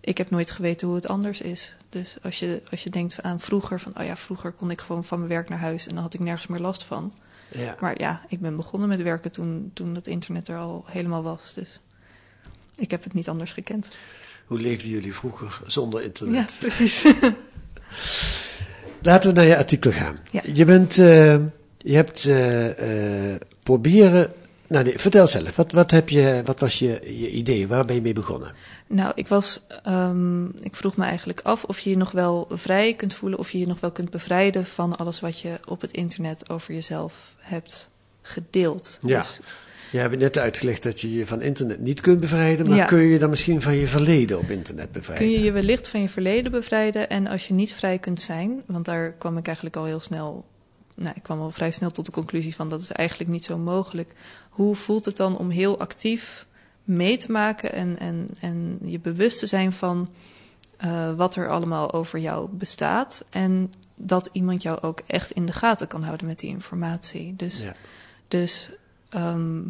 ik 0.00 0.18
heb 0.18 0.30
nooit 0.30 0.50
geweten 0.50 0.86
hoe 0.86 0.96
het 0.96 1.08
anders 1.08 1.40
is. 1.40 1.76
Dus 1.88 2.16
als 2.22 2.38
je, 2.38 2.62
als 2.70 2.82
je 2.82 2.90
denkt 2.90 3.22
aan 3.22 3.40
vroeger, 3.40 3.80
van 3.80 3.98
oh 3.98 4.04
ja, 4.04 4.16
vroeger 4.16 4.52
kon 4.52 4.70
ik 4.70 4.80
gewoon 4.80 5.04
van 5.04 5.18
mijn 5.18 5.30
werk 5.30 5.48
naar 5.48 5.58
huis 5.58 5.86
en 5.86 5.94
dan 5.94 6.02
had 6.02 6.14
ik 6.14 6.20
nergens 6.20 6.46
meer 6.46 6.60
last 6.60 6.84
van. 6.84 7.12
Ja. 7.48 7.76
Maar 7.80 8.00
ja, 8.00 8.20
ik 8.28 8.40
ben 8.40 8.56
begonnen 8.56 8.88
met 8.88 9.02
werken 9.02 9.32
toen, 9.32 9.70
toen 9.74 9.94
het 9.94 10.06
internet 10.06 10.48
er 10.48 10.56
al 10.56 10.84
helemaal 10.88 11.22
was. 11.22 11.54
Dus 11.54 11.80
ik 12.76 12.90
heb 12.90 13.04
het 13.04 13.12
niet 13.14 13.28
anders 13.28 13.52
gekend. 13.52 13.88
Hoe 14.46 14.60
leefden 14.60 14.88
jullie 14.90 15.14
vroeger 15.14 15.60
zonder 15.66 16.00
Ja, 16.00 16.06
internet? 16.06 16.56
precies. 16.60 17.04
Laten 19.02 19.30
we 19.30 19.36
naar 19.36 19.46
je 19.46 19.56
artikel 19.56 19.90
gaan. 19.92 20.18
Ja. 20.30 20.40
Je, 20.52 20.64
bent, 20.64 20.98
eh, 20.98 21.36
je 21.78 21.94
hebt 21.94 22.24
eh, 22.24 23.32
eh, 23.34 23.40
proberen. 23.62 24.32
Nou, 24.70 24.84
nee, 24.84 24.98
vertel 24.98 25.26
zelf. 25.26 25.56
Wat, 25.56 25.72
wat, 25.72 25.90
heb 25.90 26.08
je, 26.08 26.42
wat 26.44 26.60
was 26.60 26.78
je, 26.78 27.00
je 27.18 27.30
idee? 27.30 27.68
Waar 27.68 27.84
ben 27.84 27.94
je 27.94 28.00
mee 28.00 28.12
begonnen? 28.12 28.52
nou, 28.86 29.12
ik, 29.14 29.28
was, 29.28 29.66
ehm, 29.82 30.44
ik 30.46 30.76
vroeg 30.76 30.96
me 30.96 31.04
eigenlijk 31.04 31.40
af 31.42 31.64
of 31.64 31.78
je 31.78 31.90
je 31.90 31.96
nog 31.96 32.10
wel 32.10 32.48
vrij 32.50 32.94
kunt 32.94 33.14
voelen. 33.14 33.38
Of 33.38 33.50
je 33.50 33.58
je 33.58 33.66
nog 33.66 33.80
wel 33.80 33.90
kunt 33.90 34.10
bevrijden 34.10 34.66
van 34.66 34.96
alles 34.96 35.20
wat 35.20 35.40
je 35.40 35.58
op 35.64 35.80
het 35.80 35.92
internet 35.92 36.50
over 36.50 36.74
jezelf 36.74 37.34
hebt 37.38 37.90
gedeeld. 38.22 38.98
Ja. 39.02 39.18
Dus 39.18 39.40
Je 39.90 39.98
hebt 39.98 40.18
net 40.18 40.38
uitgelegd 40.38 40.82
dat 40.82 41.00
je 41.00 41.12
je 41.14 41.26
van 41.26 41.40
internet 41.42 41.80
niet 41.80 42.00
kunt 42.00 42.20
bevrijden, 42.20 42.68
maar 42.68 42.76
Ja. 42.76 42.84
kun 42.84 42.98
je 42.98 43.08
je 43.08 43.18
dan 43.18 43.30
misschien 43.30 43.62
van 43.62 43.74
je 43.76 43.86
verleden 43.86 44.38
op 44.38 44.50
internet 44.50 44.92
bevrijden? 44.92 45.26
kun 45.26 45.34
je 45.36 45.44
je 45.44 45.52
wellicht 45.52 45.88
van 45.88 46.00
je 46.00 46.08
verleden 46.08 46.52
bevrijden. 46.52 47.08
En 47.08 47.26
als 47.26 47.48
je 47.48 47.54
niet 47.54 47.72
vrij 47.72 47.98
kunt 47.98 48.20
zijn, 48.20 48.62
want 48.66 48.84
daar 48.84 49.12
kwam 49.12 49.36
ik 49.36 49.46
eigenlijk 49.46 49.76
al 49.76 49.84
heel 49.84 50.00
snel. 50.00 50.44
Nou, 51.00 51.14
ik 51.16 51.22
kwam 51.22 51.40
al 51.40 51.50
vrij 51.50 51.70
snel 51.70 51.90
tot 51.90 52.06
de 52.06 52.12
conclusie 52.12 52.54
van 52.54 52.68
dat 52.68 52.80
is 52.80 52.92
eigenlijk 52.92 53.30
niet 53.30 53.44
zo 53.44 53.58
mogelijk. 53.58 54.12
Hoe 54.50 54.76
voelt 54.76 55.04
het 55.04 55.16
dan 55.16 55.38
om 55.38 55.50
heel 55.50 55.78
actief 55.78 56.46
mee 56.84 57.16
te 57.16 57.30
maken 57.32 57.72
en, 57.72 57.98
en, 57.98 58.28
en 58.40 58.78
je 58.82 59.00
bewust 59.00 59.38
te 59.38 59.46
zijn 59.46 59.72
van 59.72 60.10
eh, 60.76 61.12
wat 61.12 61.36
er 61.36 61.48
allemaal 61.48 61.92
over 61.92 62.18
jou 62.18 62.48
bestaat. 62.50 63.24
En 63.30 63.72
dat 63.94 64.28
iemand 64.32 64.62
jou 64.62 64.80
ook 64.80 65.00
echt 65.06 65.30
in 65.30 65.46
de 65.46 65.52
gaten 65.52 65.86
kan 65.86 66.02
houden 66.02 66.26
met 66.26 66.38
die 66.38 66.50
informatie. 66.50 67.36
Dus 67.36 67.60
Ja. 67.60 67.74
dus 68.28 68.70
ehm, 69.08 69.60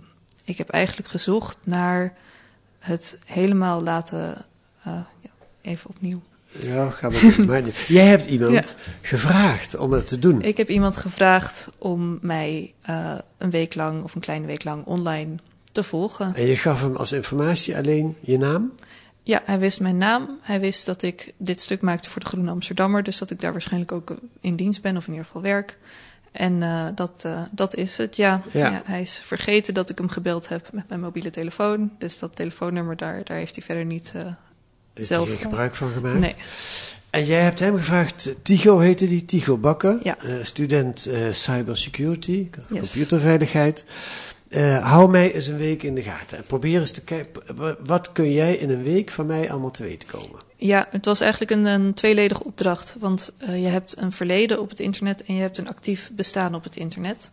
ik 0.45 0.59
heb 0.59 0.69
eigenlijk 0.69 1.09
gezocht 1.09 1.59
naar 1.63 2.17
het 2.79 3.19
helemaal 3.25 3.83
laten. 3.83 4.47
eh, 4.83 4.93
ja, 5.21 5.31
even 5.61 5.91
opnieuw. 5.91 6.23
Ja, 6.59 6.91
ga 6.91 7.11
maar. 7.47 7.63
Jij 7.89 8.05
hebt 8.05 8.27
iemand 8.27 8.77
gevraagd 9.01 9.77
om 9.77 9.93
het 9.93 10.07
te 10.07 10.19
doen. 10.19 10.43
Ik 10.43 10.57
heb 10.57 10.69
iemand 10.69 10.97
gevraagd 10.97 11.69
om 11.79 12.19
mij 12.23 12.75
eh, 12.83 13.19
een 13.39 13.51
week 13.51 13.75
lang 13.75 14.03
of 14.03 14.15
een 14.15 14.21
kleine 14.21 14.47
week 14.47 14.65
lang 14.65 14.85
online 14.85 15.35
te 15.73 15.83
volgen. 15.83 16.35
En 16.35 16.47
je 16.47 16.57
gaf 16.57 16.81
hem 16.81 16.97
als 16.97 17.13
informatie 17.13 17.77
alleen 17.77 18.17
je 18.21 18.39
naam? 18.39 18.73
Ja, 19.23 19.43
hij 19.45 19.59
wist 19.59 19.81
mijn 19.81 19.97
naam. 19.97 20.39
Hij 20.43 20.61
wist 20.61 20.87
dat 20.87 21.03
ik 21.03 21.33
dit 21.37 21.61
stuk 21.61 21.81
maakte 21.81 22.11
voor 22.11 22.21
de 22.21 22.27
Groene 22.27 22.51
Amsterdammer. 22.51 23.03
Dus 23.03 23.19
dat 23.19 23.31
ik 23.31 23.41
daar 23.41 23.53
waarschijnlijk 23.53 23.93
ook 23.93 24.15
in 24.41 24.57
dienst 24.57 24.83
ben, 24.83 24.97
of 24.97 25.05
in 25.07 25.13
ieder 25.13 25.27
geval 25.27 25.43
werk. 25.43 25.79
En 26.33 26.63
eh, 26.63 26.87
dat, 26.95 27.25
eh, 27.25 27.43
dat 27.53 27.75
is 27.75 27.97
het, 27.97 28.17
ja. 28.17 28.43
Ja. 28.53 28.71
Ja, 28.71 28.83
Hij 28.85 29.01
is 29.01 29.21
vergeten 29.25 29.75
dat 29.75 29.91
ik 29.91 29.99
hem 29.99 30.09
gebeld 30.09 30.49
heb 30.49 30.69
met 30.73 30.89
mijn 30.89 31.01
mobiele 31.01 31.31
telefoon. 31.31 31.93
Dus 31.99 32.19
dat 32.19 32.37
telefoonnummer, 32.37 32.97
daar, 32.97 33.25
daar 33.25 33.37
heeft 33.37 33.55
hij 33.55 33.65
verder 33.65 33.85
niet 33.85 34.13
uh, 34.17 34.23
Heeft 35.01 35.13
zelf... 35.13 35.29
geen 35.29 35.39
gebruik 35.39 35.75
van 35.75 35.91
gemaakt? 35.91 36.19
Nee. 36.19 36.35
En 37.11 37.25
jij 37.25 37.41
hebt 37.41 37.59
hem 37.59 37.77
gevraagd, 37.77 38.35
Tigo 38.43 38.79
heette 38.79 39.07
die, 39.07 39.25
Tigo 39.25 39.57
Bakker, 39.57 39.99
Ja. 40.03 40.17
eh, 40.19 40.33
student 40.43 41.07
eh, 41.07 41.21
cybersecurity, 41.33 42.49
Yes. 42.69 42.91
computerveiligheid. 42.91 43.85
Eh, 44.49 44.79
hou 44.91 45.11
mij 45.11 45.33
eens 45.35 45.47
een 45.47 45.57
week 45.57 45.83
in 45.83 45.95
de 45.95 46.03
gaten 46.03 46.39
en 46.39 46.45
probeer 46.45 46.81
eens 46.81 46.91
te 46.91 47.05
kijken, 47.05 47.43
wat 47.85 48.13
kun 48.13 48.33
jij 48.33 48.55
in 48.55 48.71
een 48.71 48.83
week 48.83 49.11
van 49.11 49.27
mij 49.27 49.51
allemaal 49.51 49.71
te 49.71 49.83
weten 49.83 50.09
komen? 50.09 50.39
Ja, 50.57 50.87
het 50.91 51.05
was 51.05 51.21
eigenlijk 51.21 51.51
een, 51.51 51.65
een 51.67 51.95
tweeledige 51.95 52.45
opdracht. 52.45 52.97
Want 52.99 53.33
je 53.39 53.67
hebt 53.67 53.95
een 53.99 54.13
verleden 54.13 54.61
op 54.61 54.69
het 54.69 54.81
internet 54.81 55.25
en 55.25 55.35
je 55.35 55.41
hebt 55.41 55.59
een 55.59 55.69
actief 55.69 56.11
bestaan 56.15 56.55
op 56.55 56.65
het 56.65 56.77
internet. 56.77 57.31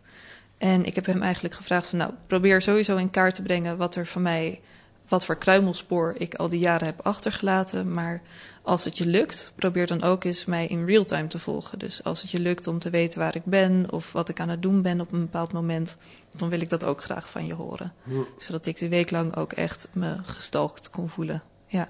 En 0.57 0.86
ik 0.86 0.95
heb 0.95 1.05
hem 1.05 1.21
eigenlijk 1.21 1.53
gevraagd 1.55 1.88
van 1.88 1.97
nou, 1.97 2.12
probeer 2.27 2.62
sowieso 2.62 2.95
in 2.97 3.09
kaart 3.09 3.36
te 3.36 3.41
brengen 3.41 3.77
wat 3.77 3.95
er 3.95 4.07
van 4.07 4.21
mij, 4.21 4.59
wat 5.07 5.25
voor 5.25 5.37
kruimelspoor 5.37 6.13
ik 6.17 6.35
al 6.35 6.49
die 6.49 6.59
jaren 6.59 6.85
heb 6.85 7.01
achtergelaten. 7.01 7.93
Maar 7.93 8.21
als 8.63 8.85
het 8.85 8.97
je 8.97 9.07
lukt, 9.07 9.51
probeer 9.55 9.87
dan 9.87 10.03
ook 10.03 10.23
eens 10.23 10.45
mij 10.45 10.67
in 10.67 10.85
real 10.85 11.03
time 11.03 11.27
te 11.27 11.39
volgen. 11.39 11.79
Dus 11.79 12.03
als 12.03 12.21
het 12.21 12.31
je 12.31 12.39
lukt 12.39 12.67
om 12.67 12.79
te 12.79 12.89
weten 12.89 13.19
waar 13.19 13.35
ik 13.35 13.45
ben 13.45 13.91
of 13.91 14.11
wat 14.11 14.29
ik 14.29 14.39
aan 14.39 14.49
het 14.49 14.61
doen 14.61 14.81
ben 14.81 15.01
op 15.01 15.11
een 15.11 15.19
bepaald 15.19 15.51
moment, 15.51 15.97
dan 16.35 16.49
wil 16.49 16.61
ik 16.61 16.69
dat 16.69 16.83
ook 16.83 17.01
graag 17.01 17.29
van 17.29 17.45
je 17.45 17.53
horen. 17.53 17.93
Zodat 18.37 18.65
ik 18.65 18.77
de 18.77 18.89
week 18.89 19.11
lang 19.11 19.35
ook 19.35 19.51
echt 19.51 19.87
me 19.91 20.17
gestalkt 20.23 20.89
kon 20.89 21.09
voelen. 21.09 21.43
Ja. 21.67 21.89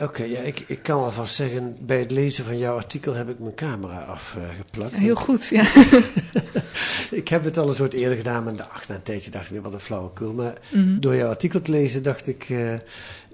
Oké, 0.00 0.22
ja, 0.24 0.38
ik, 0.40 0.62
ik 0.66 0.82
kan 0.82 0.98
alvast 0.98 1.34
zeggen, 1.34 1.76
bij 1.80 1.98
het 1.98 2.10
lezen 2.10 2.44
van 2.44 2.58
jouw 2.58 2.76
artikel 2.76 3.14
heb 3.14 3.28
ik 3.28 3.38
mijn 3.38 3.54
camera 3.54 3.98
afgeplakt. 4.00 4.94
Heel 4.94 5.14
goed, 5.14 5.48
ja. 5.48 5.62
ik 7.10 7.28
heb 7.28 7.44
het 7.44 7.56
al 7.58 7.68
een 7.68 7.74
soort 7.74 7.92
eerder 7.92 8.16
gedaan, 8.16 8.44
maar 8.44 8.56
dacht, 8.56 8.88
na 8.88 8.94
een 8.94 9.02
tijdje 9.02 9.30
dacht 9.30 9.44
ik 9.46 9.50
weer 9.52 9.62
wat 9.62 9.72
een 9.74 9.80
flauwekul. 9.80 10.32
Maar 10.32 10.54
Mhm. 10.72 11.00
door 11.00 11.16
jouw 11.16 11.28
artikel 11.28 11.62
te 11.62 11.70
lezen 11.70 12.02
dacht 12.02 12.28
ik, 12.28 12.46
eh, 12.48 12.72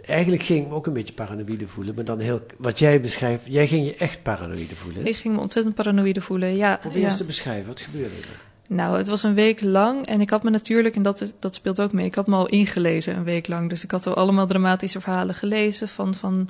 eigenlijk 0.06 0.42
ging 0.42 0.62
ik 0.62 0.68
me 0.68 0.74
ook 0.74 0.86
een 0.86 0.92
beetje 0.92 1.14
paranoïde 1.14 1.66
voelen. 1.68 1.94
Maar 1.94 2.04
dan 2.04 2.18
heel, 2.20 2.40
wat 2.58 2.78
jij 2.78 3.00
beschrijft, 3.00 3.42
jij 3.46 3.66
ging 3.66 3.86
je 3.86 3.96
echt 3.96 4.22
paranoïde 4.22 4.76
voelen. 4.76 5.02
hè? 5.02 5.08
Ik 5.08 5.16
ging 5.16 5.34
me 5.34 5.40
ontzettend 5.40 5.74
paranoïde 5.74 6.20
voelen. 6.20 6.56
Ja, 6.56 6.76
Probeer 6.76 7.00
ja. 7.00 7.06
eens 7.06 7.16
te 7.16 7.24
beschrijven, 7.24 7.66
wat 7.66 7.80
gebeurde 7.80 8.14
er? 8.16 8.40
Nou, 8.68 8.96
het 8.96 9.08
was 9.08 9.22
een 9.22 9.34
week 9.34 9.62
lang 9.62 10.06
en 10.06 10.20
ik 10.20 10.30
had 10.30 10.42
me 10.42 10.50
natuurlijk, 10.50 10.96
en 10.96 11.02
dat, 11.02 11.34
dat 11.38 11.54
speelt 11.54 11.80
ook 11.80 11.92
mee, 11.92 12.06
ik 12.06 12.14
had 12.14 12.26
me 12.26 12.36
al 12.36 12.46
ingelezen 12.46 13.16
een 13.16 13.24
week 13.24 13.48
lang. 13.48 13.68
Dus 13.68 13.84
ik 13.84 13.90
had 13.90 14.06
al 14.06 14.14
allemaal 14.14 14.46
dramatische 14.46 15.00
verhalen 15.00 15.34
gelezen 15.34 15.88
van, 15.88 16.14
van 16.14 16.48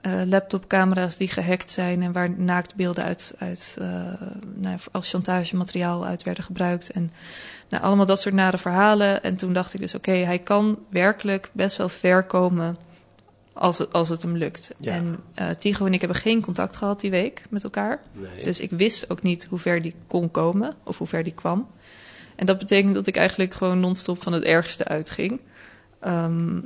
eh, 0.00 0.12
laptopcamera's 0.26 1.16
die 1.16 1.28
gehackt 1.28 1.70
zijn 1.70 2.02
en 2.02 2.12
waar 2.12 2.30
naaktbeelden 2.30 3.04
uit, 3.04 3.34
uit, 3.38 3.76
eh, 3.78 3.88
nou, 4.54 4.78
als 4.92 5.10
chantagemateriaal 5.10 6.06
uit 6.06 6.22
werden 6.22 6.44
gebruikt. 6.44 6.90
En 6.90 7.10
nou, 7.68 7.82
allemaal 7.82 8.06
dat 8.06 8.20
soort 8.20 8.34
nare 8.34 8.58
verhalen. 8.58 9.22
En 9.22 9.36
toen 9.36 9.52
dacht 9.52 9.74
ik 9.74 9.80
dus, 9.80 9.94
oké, 9.94 10.12
hij 10.12 10.38
kan 10.38 10.78
werkelijk 10.90 11.50
best 11.52 11.76
wel 11.76 11.88
ver 11.88 12.24
komen 12.24 12.76
als 13.56 13.78
het, 13.78 13.92
als 13.92 14.08
het 14.08 14.22
hem 14.22 14.36
lukt. 14.36 14.70
Ja. 14.80 14.92
En 14.92 15.18
eh 15.34 15.50
Tigo 15.50 15.86
en 15.86 15.92
ik 15.94 16.00
hebben 16.00 16.18
geen 16.18 16.40
contact 16.40 16.76
gehad 16.76 17.00
die 17.00 17.10
week 17.10 17.42
met 17.48 17.64
elkaar. 17.64 18.02
Nee. 18.12 18.44
Dus 18.44 18.60
ik 18.60 18.70
wist 18.70 19.10
ook 19.10 19.22
niet 19.22 19.46
hoe 19.48 19.58
ver 19.58 19.82
die 19.82 19.94
kon 20.06 20.30
komen 20.30 20.74
of 20.84 20.98
hoe 20.98 21.06
ver 21.06 21.22
die 21.22 21.34
kwam. 21.34 21.68
En 22.36 22.46
dat 22.46 22.58
betekent 22.58 22.94
dat 22.94 23.06
ik 23.06 23.16
eigenlijk 23.16 23.54
gewoon 23.54 23.80
non-stop 23.80 24.22
van 24.22 24.32
het 24.32 24.42
ergste 24.42 24.84
uitging. 24.84 25.40
Ehm, 26.00 26.58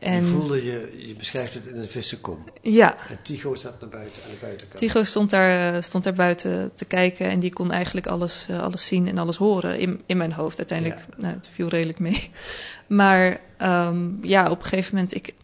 en 0.00 0.20
Je 0.24 0.26
voelde 0.26 0.64
je, 0.64 1.04
je 1.06 1.14
beschrijft 1.14 1.54
het 1.54 1.66
in 1.66 1.76
een 1.76 1.86
vissenkom. 1.88 2.44
ja, 2.62 2.96
En 3.08 3.18
Tigo 3.22 3.54
zat 3.54 3.80
naar 3.80 3.90
buiten, 3.90 4.22
aan 4.22 4.30
de 4.30 4.36
buitenkant. 4.40 4.78
Tigo 4.80 5.04
stond 5.04 5.30
daar, 5.30 5.74
eh, 5.74 5.82
stond 5.82 6.04
daar 6.04 6.12
buiten 6.12 6.72
te 6.74 6.84
kijken 6.84 7.28
en 7.28 7.38
die 7.38 7.52
kon 7.52 7.72
eigenlijk 7.72 8.06
alles, 8.06 8.46
eh, 8.48 8.62
alles 8.62 8.86
zien 8.86 9.08
en 9.08 9.18
alles 9.18 9.36
horen 9.36 9.78
in, 9.78 10.02
in 10.06 10.16
mijn 10.16 10.32
hoofd. 10.32 10.58
Uiteindelijk, 10.58 11.00
nou, 11.16 11.34
het 11.34 11.48
viel 11.52 11.68
redelijk 11.68 11.98
mee. 11.98 12.30
Maar 12.86 13.40
ehm, 13.56 14.26
ja, 14.26 14.50
op 14.50 14.58
een 14.58 14.66
gegeven 14.66 14.94
moment, 14.94 15.14
ik, 15.14 15.34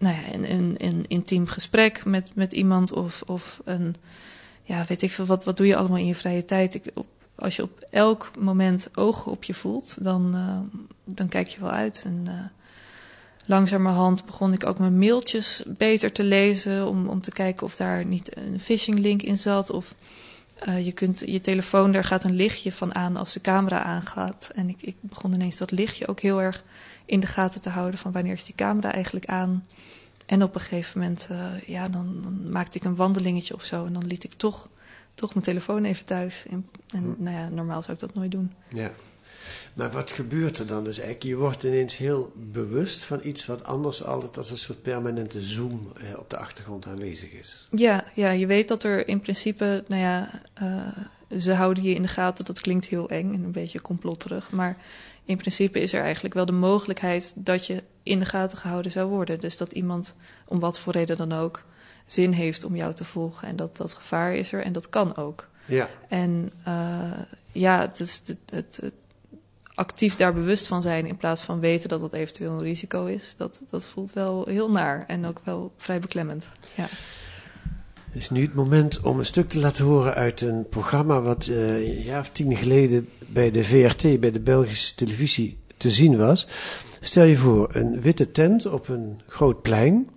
nou 0.00 0.14
ja, 0.14 0.34
een, 0.34 0.52
een, 0.52 0.74
een 0.78 1.04
intiem 1.08 1.46
gesprek 1.46 2.04
met, 2.04 2.30
met 2.34 2.52
iemand 2.52 2.92
of, 2.92 3.22
of 3.26 3.60
een, 3.64 3.96
ja, 4.62 4.84
weet 4.88 5.02
ik 5.02 5.12
veel, 5.12 5.26
wat, 5.26 5.44
wat 5.44 5.56
doe 5.56 5.66
je 5.66 5.76
allemaal 5.76 5.98
in 5.98 6.06
je 6.06 6.14
vrije 6.14 6.44
tijd? 6.44 6.74
Ik, 6.74 6.90
op, 6.94 7.06
als 7.34 7.56
je 7.56 7.62
op 7.62 7.86
elk 7.90 8.30
moment 8.38 8.88
ogen 8.94 9.32
op 9.32 9.44
je 9.44 9.54
voelt, 9.54 9.96
dan, 10.00 10.34
eh, 10.34 10.80
dan 11.04 11.28
kijk 11.28 11.48
je 11.48 11.60
wel 11.60 11.70
uit. 11.70 12.02
En 12.04 12.22
eh, 12.26 12.34
langzamerhand 13.46 14.24
begon 14.24 14.52
ik 14.52 14.66
ook 14.66 14.78
mijn 14.78 14.98
mailtjes 14.98 15.62
beter 15.66 16.12
te 16.12 16.24
lezen. 16.24 16.88
Om, 16.88 17.08
om 17.08 17.20
te 17.20 17.30
kijken 17.30 17.66
of 17.66 17.76
daar 17.76 18.04
niet 18.04 18.36
een 18.36 18.60
phishing 18.60 18.98
link 18.98 19.22
in 19.22 19.38
zat. 19.38 19.70
Of 19.70 19.94
eh, 20.58 20.84
je 20.84 20.92
kunt 20.92 21.22
je 21.26 21.40
telefoon, 21.40 21.92
daar 21.92 22.04
gaat 22.04 22.24
een 22.24 22.36
lichtje 22.36 22.72
van 22.72 22.94
aan 22.94 23.16
als 23.16 23.32
de 23.32 23.40
camera 23.40 23.82
aangaat. 23.82 24.50
En 24.54 24.68
ik, 24.68 24.82
ik 24.82 24.96
begon 25.00 25.32
ineens 25.32 25.56
dat 25.56 25.70
lichtje 25.70 26.08
ook 26.08 26.20
heel 26.20 26.42
erg 26.42 26.64
in 27.04 27.20
de 27.20 27.26
gaten 27.26 27.60
te 27.60 27.70
houden. 27.70 28.00
Van 28.00 28.12
wanneer 28.12 28.32
is 28.32 28.44
die 28.44 28.54
camera 28.54 28.92
eigenlijk 28.92 29.26
aan? 29.26 29.66
En 30.30 30.42
op 30.42 30.54
een 30.54 30.60
gegeven 30.60 31.00
moment, 31.00 31.26
eh, 31.30 31.46
ja, 31.66 31.88
dan, 31.88 32.18
dan 32.22 32.50
maakte 32.50 32.78
ik 32.78 32.84
een 32.84 32.96
wandelingetje 32.96 33.54
of 33.54 33.64
zo. 33.64 33.84
En 33.86 33.92
dan 33.92 34.06
liet 34.06 34.24
ik 34.24 34.32
toch, 34.32 34.68
toch 35.14 35.34
mijn 35.34 35.44
telefoon 35.44 35.84
even 35.84 36.04
thuis. 36.04 36.46
En, 36.50 36.66
en 36.94 37.14
nou 37.18 37.36
ja, 37.36 37.48
normaal 37.48 37.82
zou 37.82 37.92
ik 37.92 37.98
dat 37.98 38.14
nooit 38.14 38.30
doen. 38.30 38.52
Ja. 38.68 38.92
Maar 39.74 39.90
wat 39.90 40.10
gebeurt 40.10 40.58
er 40.58 40.66
dan 40.66 40.84
dus 40.84 40.98
eigenlijk? 40.98 41.26
Je 41.26 41.36
wordt 41.36 41.62
ineens 41.62 41.96
heel 41.96 42.32
bewust 42.36 43.04
van 43.04 43.20
iets 43.22 43.46
wat 43.46 43.64
anders 43.64 44.04
altijd 44.04 44.36
als 44.36 44.50
een 44.50 44.58
soort 44.58 44.82
permanente 44.82 45.42
zoom 45.42 45.92
eh, 45.96 46.18
op 46.18 46.30
de 46.30 46.36
achtergrond 46.36 46.86
aanwezig 46.86 47.32
is. 47.32 47.66
Ja, 47.70 48.04
ja, 48.14 48.30
je 48.30 48.46
weet 48.46 48.68
dat 48.68 48.82
er 48.82 49.08
in 49.08 49.20
principe, 49.20 49.84
nou 49.88 50.00
ja, 50.00 50.42
eh, 50.54 51.04
ze 51.38 51.52
houden 51.52 51.82
je 51.82 51.94
in 51.94 52.02
de 52.02 52.08
gaten. 52.08 52.44
Dat 52.44 52.60
klinkt 52.60 52.86
heel 52.86 53.08
eng 53.08 53.34
en 53.34 53.44
een 53.44 53.52
beetje 53.52 53.80
complotterig. 53.80 54.50
Maar 54.50 54.76
in 55.24 55.36
principe 55.36 55.80
is 55.80 55.92
er 55.92 56.02
eigenlijk 56.02 56.34
wel 56.34 56.46
de 56.46 56.52
mogelijkheid 56.52 57.32
dat 57.36 57.66
je 57.66 57.84
in 58.02 58.18
de 58.18 58.24
gaten 58.24 58.58
gehouden 58.58 58.90
zou 58.90 59.08
worden. 59.08 59.40
Dus 59.40 59.56
dat 59.56 59.72
iemand, 59.72 60.14
om 60.46 60.60
wat 60.60 60.78
voor 60.78 60.92
reden 60.92 61.16
dan 61.16 61.32
ook, 61.32 61.64
zin 62.06 62.32
heeft 62.32 62.64
om 62.64 62.76
jou 62.76 62.94
te 62.94 63.04
volgen. 63.04 63.48
En 63.48 63.56
dat 63.56 63.76
dat 63.76 63.94
gevaar 63.94 64.34
is 64.34 64.52
er 64.52 64.62
en 64.62 64.72
dat 64.72 64.88
kan 64.88 65.16
ook. 65.16 65.48
Ja. 65.64 65.88
En 66.08 66.52
eh, 66.64 67.20
ja, 67.52 67.80
het 67.80 68.00
is 68.00 68.22
het, 68.24 68.38
het, 68.50 68.78
het 68.82 68.94
actief 69.74 70.16
daar 70.16 70.34
bewust 70.34 70.66
van 70.66 70.82
zijn 70.82 71.06
in 71.06 71.16
plaats 71.16 71.42
van 71.42 71.60
weten 71.60 71.88
dat 71.88 72.00
dat 72.00 72.12
eventueel 72.12 72.52
een 72.52 72.62
risico 72.62 73.06
is. 73.06 73.36
Dat, 73.36 73.62
dat 73.70 73.86
voelt 73.86 74.12
wel 74.12 74.46
heel 74.46 74.70
naar 74.70 75.04
en 75.06 75.26
ook 75.26 75.40
wel 75.44 75.72
vrij 75.76 76.00
beklemmend. 76.00 76.46
Ja. 76.74 76.88
Het 78.10 78.22
is 78.22 78.30
nu 78.30 78.42
het 78.42 78.54
moment 78.54 79.00
om 79.00 79.18
een 79.18 79.26
stuk 79.26 79.48
te 79.48 79.58
laten 79.58 79.84
horen 79.84 80.14
uit 80.14 80.40
een 80.40 80.68
programma 80.68 81.20
wat 81.20 81.46
eh, 81.46 81.74
een 81.74 82.02
jaar 82.02 82.20
of 82.20 82.28
tien 82.28 82.56
geleden 82.56 83.08
bij 83.26 83.50
de 83.50 83.64
VRT, 83.64 84.20
bij 84.20 84.30
de 84.30 84.40
Belgische 84.40 84.94
televisie, 84.94 85.58
te 85.76 85.90
zien 85.90 86.16
was. 86.16 86.46
Stel 87.00 87.24
je 87.24 87.36
voor, 87.36 87.74
een 87.74 88.00
witte 88.00 88.30
tent 88.30 88.66
op 88.66 88.88
een 88.88 89.20
groot 89.26 89.62
plein. 89.62 90.08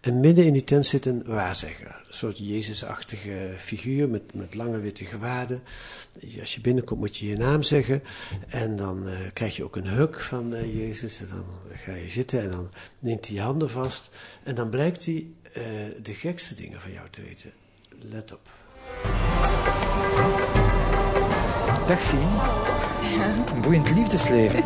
En 0.00 0.20
midden 0.20 0.44
in 0.44 0.52
die 0.52 0.64
tent 0.64 0.86
zit 0.86 1.06
een 1.06 1.22
waarzegger. 1.26 1.86
Een 1.86 2.14
soort 2.14 2.38
Jezusachtige 2.38 3.54
figuur 3.56 4.08
met, 4.08 4.34
met 4.34 4.54
lange 4.54 4.78
witte 4.78 5.04
gewaden. 5.04 5.62
Als 6.40 6.54
je 6.54 6.60
binnenkomt 6.60 7.00
moet 7.00 7.16
je 7.16 7.26
je 7.26 7.36
naam 7.36 7.62
zeggen. 7.62 8.02
En 8.48 8.76
dan 8.76 9.08
eh, 9.08 9.14
krijg 9.32 9.56
je 9.56 9.64
ook 9.64 9.76
een 9.76 9.88
huk 9.88 10.20
van 10.20 10.54
eh, 10.54 10.74
Jezus. 10.74 11.20
En 11.20 11.26
dan 11.28 11.44
ga 11.74 11.94
je 11.94 12.08
zitten 12.08 12.42
en 12.42 12.50
dan 12.50 12.70
neemt 12.98 13.26
hij 13.26 13.36
je 13.36 13.42
handen 13.42 13.70
vast. 13.70 14.10
En 14.42 14.54
dan 14.54 14.68
blijkt 14.68 15.04
hij 15.04 15.26
eh, 15.52 15.62
de 16.02 16.14
gekste 16.14 16.54
dingen 16.54 16.80
van 16.80 16.92
jou 16.92 17.08
te 17.10 17.22
weten. 17.22 17.52
Let 18.10 18.32
op. 18.32 18.48
Dag 21.86 22.00
Fien. 22.00 22.28
Een 23.54 23.60
boeiend 23.60 23.90
liefdesleven. 23.90 24.64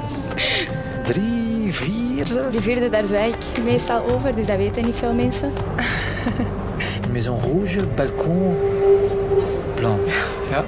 Drie, 1.04 1.72
vier 1.72 2.26
zelfs. 2.26 2.56
De 2.56 2.62
vierde, 2.62 2.88
daar 2.88 3.04
zwijg 3.04 3.34
ik 3.34 3.64
meestal 3.64 4.10
over, 4.10 4.36
dus 4.36 4.46
dat 4.46 4.56
weten 4.56 4.84
niet 4.84 4.96
veel 4.96 5.12
mensen. 5.12 5.52
Maison 7.12 7.40
rouge, 7.40 7.86
balkon, 7.86 8.56
blanc. 9.74 10.06
Ja. 10.50 10.64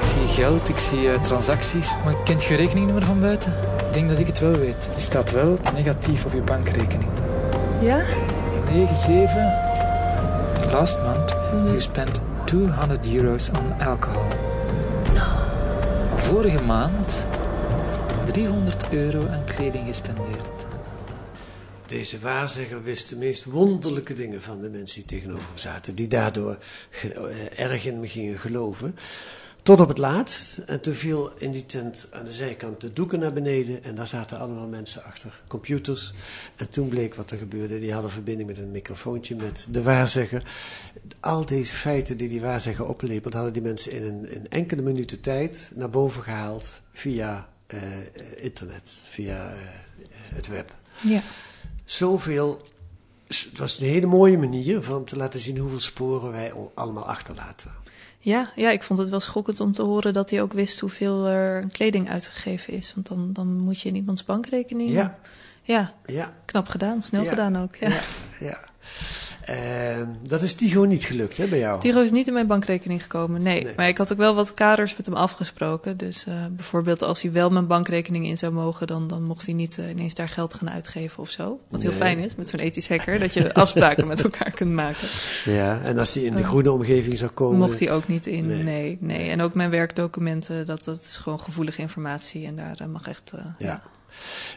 Ik 0.00 0.04
zie 0.04 0.26
geld, 0.26 0.68
ik 0.68 0.78
zie 0.78 1.12
eh, 1.12 1.22
transacties. 1.22 1.94
Maar 2.04 2.22
kent 2.22 2.44
je 2.44 2.54
rekeningnummer 2.54 3.04
van 3.04 3.20
buiten? 3.20 3.73
Ik 3.94 4.00
denk 4.00 4.12
dat 4.12 4.20
ik 4.20 4.26
het 4.26 4.38
wel 4.38 4.56
weet. 4.56 4.88
Die 4.92 5.00
staat 5.00 5.30
wel 5.30 5.58
negatief 5.74 6.24
op 6.24 6.32
je 6.32 6.40
bankrekening. 6.40 7.10
Ja? 7.80 8.04
97. 8.94 10.72
Last 10.72 11.02
month 11.02 11.30
you 11.52 11.80
spent 11.80 12.20
200 12.44 13.06
euros 13.14 13.50
on 13.50 13.80
alcohol. 13.80 14.28
vorige 16.16 16.64
maand 16.64 17.26
300 18.26 18.84
euro 18.90 19.26
aan 19.28 19.44
kleding 19.44 19.86
gespendeerd. 19.86 20.50
Deze 21.86 22.18
waarzegger 22.18 22.82
wist 22.82 23.08
de 23.08 23.16
meest 23.16 23.44
wonderlijke 23.44 24.12
dingen 24.12 24.42
van 24.42 24.60
de 24.60 24.70
mensen 24.70 25.00
die 25.00 25.18
tegenover 25.18 25.46
hem 25.48 25.58
zaten, 25.58 25.94
die 25.94 26.08
daardoor 26.08 26.58
eh, 27.02 27.58
erg 27.58 27.86
in 27.86 28.00
me 28.00 28.08
gingen 28.08 28.38
geloven. 28.38 28.96
Tot 29.64 29.80
op 29.80 29.88
het 29.88 29.98
laatst. 29.98 30.58
En 30.58 30.80
toen 30.80 30.94
viel 30.94 31.32
in 31.38 31.50
die 31.50 31.66
tent 31.66 32.08
aan 32.12 32.24
de 32.24 32.32
zijkant 32.32 32.80
de 32.80 32.92
doeken 32.92 33.18
naar 33.18 33.32
beneden. 33.32 33.84
En 33.84 33.94
daar 33.94 34.06
zaten 34.06 34.38
allemaal 34.38 34.66
mensen 34.66 35.04
achter 35.04 35.40
computers. 35.46 36.12
En 36.56 36.68
toen 36.68 36.88
bleek 36.88 37.14
wat 37.14 37.30
er 37.30 37.38
gebeurde. 37.38 37.80
Die 37.80 37.92
hadden 37.92 38.10
verbinding 38.10 38.48
met 38.48 38.58
een 38.58 38.70
microfoontje 38.70 39.36
met 39.36 39.68
de 39.70 39.82
waarzegger. 39.82 40.42
Al 41.20 41.46
deze 41.46 41.74
feiten 41.74 42.16
die 42.16 42.28
die 42.28 42.40
waarzegger 42.40 42.86
oplepelt, 42.86 43.34
hadden 43.34 43.52
die 43.52 43.62
mensen 43.62 43.92
in 43.92 44.02
een 44.02 44.30
in 44.30 44.48
enkele 44.48 44.82
minuten 44.82 45.20
tijd 45.20 45.72
naar 45.74 45.90
boven 45.90 46.22
gehaald 46.22 46.82
via 46.92 47.48
eh, 47.66 47.82
internet, 48.36 49.04
via 49.06 49.52
eh, 49.52 49.58
het 50.34 50.46
web. 50.46 50.74
Ja. 51.00 51.20
Zoveel. 51.84 52.66
Het 53.26 53.58
was 53.58 53.78
een 53.78 53.86
hele 53.86 54.06
mooie 54.06 54.38
manier 54.38 54.82
van 54.82 54.96
om 54.96 55.04
te 55.04 55.16
laten 55.16 55.40
zien 55.40 55.58
hoeveel 55.58 55.80
sporen 55.80 56.32
wij 56.32 56.52
allemaal 56.74 57.06
achterlaten. 57.06 57.82
Ja, 58.24 58.50
ja, 58.56 58.70
ik 58.70 58.82
vond 58.82 58.98
het 58.98 59.08
wel 59.08 59.20
schokkend 59.20 59.60
om 59.60 59.72
te 59.72 59.82
horen 59.82 60.12
dat 60.12 60.30
hij 60.30 60.42
ook 60.42 60.52
wist 60.52 60.80
hoeveel 60.80 61.26
er 61.26 61.66
kleding 61.72 62.10
uitgegeven 62.10 62.72
is. 62.72 62.94
Want 62.94 63.08
dan, 63.08 63.32
dan 63.32 63.58
moet 63.58 63.80
je 63.80 63.88
in 63.88 63.96
iemands 63.96 64.24
bankrekening. 64.24 64.90
Ja, 64.90 65.18
Ja, 65.62 65.92
ja, 66.06 66.32
knap 66.44 66.68
gedaan, 66.68 67.02
snel 67.02 67.22
Ja. 67.22 67.28
gedaan 67.28 67.58
ook. 67.62 67.76
Ja. 67.76 67.88
ja. 68.40 68.58
Ehm, 69.44 70.06
dat 70.28 70.42
is 70.42 70.54
Tigo 70.54 70.84
niet 70.84 71.04
gelukt, 71.04 71.36
hè, 71.36 71.46
bij 71.46 71.58
jou? 71.58 71.80
Tiro 71.80 72.00
is 72.00 72.10
niet 72.10 72.26
in 72.26 72.32
mijn 72.32 72.46
bankrekening 72.46 73.02
gekomen, 73.02 73.42
nee. 73.42 73.62
Nee. 73.64 73.72
Maar 73.76 73.88
ik 73.88 73.98
had 73.98 74.12
ook 74.12 74.18
wel 74.18 74.34
wat 74.34 74.54
kaders 74.54 74.96
met 74.96 75.06
hem 75.06 75.14
afgesproken. 75.14 75.96
Dus 75.96 76.24
eh, 76.26 76.34
bijvoorbeeld 76.50 77.02
als 77.02 77.22
hij 77.22 77.32
wel 77.32 77.50
mijn 77.50 77.66
bankrekening 77.66 78.26
in 78.26 78.38
zou 78.38 78.52
mogen... 78.52 78.86
dan, 78.86 79.08
dan 79.08 79.22
mocht 79.22 79.44
hij 79.46 79.54
niet 79.54 79.78
eh, 79.78 79.90
ineens 79.90 80.14
daar 80.14 80.28
geld 80.28 80.54
gaan 80.54 80.70
uitgeven 80.70 81.18
of 81.22 81.30
zo. 81.30 81.60
Wat 81.68 81.82
heel 81.82 81.90
Nee. 81.90 82.00
fijn 82.00 82.18
is 82.18 82.34
met 82.34 82.48
zo'n 82.50 82.60
ethisch 82.60 82.88
hacker... 82.88 83.18
dat 83.18 83.34
je 83.34 83.54
afspraken 83.64 84.06
met 84.06 84.22
elkaar 84.22 84.50
kunt 84.50 84.72
maken. 84.72 85.08
Ja, 85.44 85.80
en 85.82 85.98
als 85.98 86.12
die 86.12 86.24
in 86.24 86.34
de 86.34 86.40
Eh, 86.42 86.48
groene 86.48 86.72
omgeving 86.72 87.18
zou 87.18 87.30
komen. 87.30 87.58
Mocht 87.58 87.78
hij 87.78 87.90
ook 87.92 88.08
niet 88.08 88.26
in, 88.26 88.46
Nee. 88.46 88.62
nee. 88.62 88.98
nee, 89.00 89.30
En 89.30 89.40
ook 89.40 89.54
mijn 89.54 89.70
werkdocumenten, 89.70 90.66
dat, 90.66 90.84
dat 90.84 91.00
is 91.00 91.16
gewoon 91.16 91.40
gevoelige 91.40 91.80
informatie... 91.80 92.46
en 92.46 92.56
daar, 92.56 92.88
mag 92.90 93.08
echt... 93.08 93.30
Ja. 93.34 93.54
ja. 93.58 93.82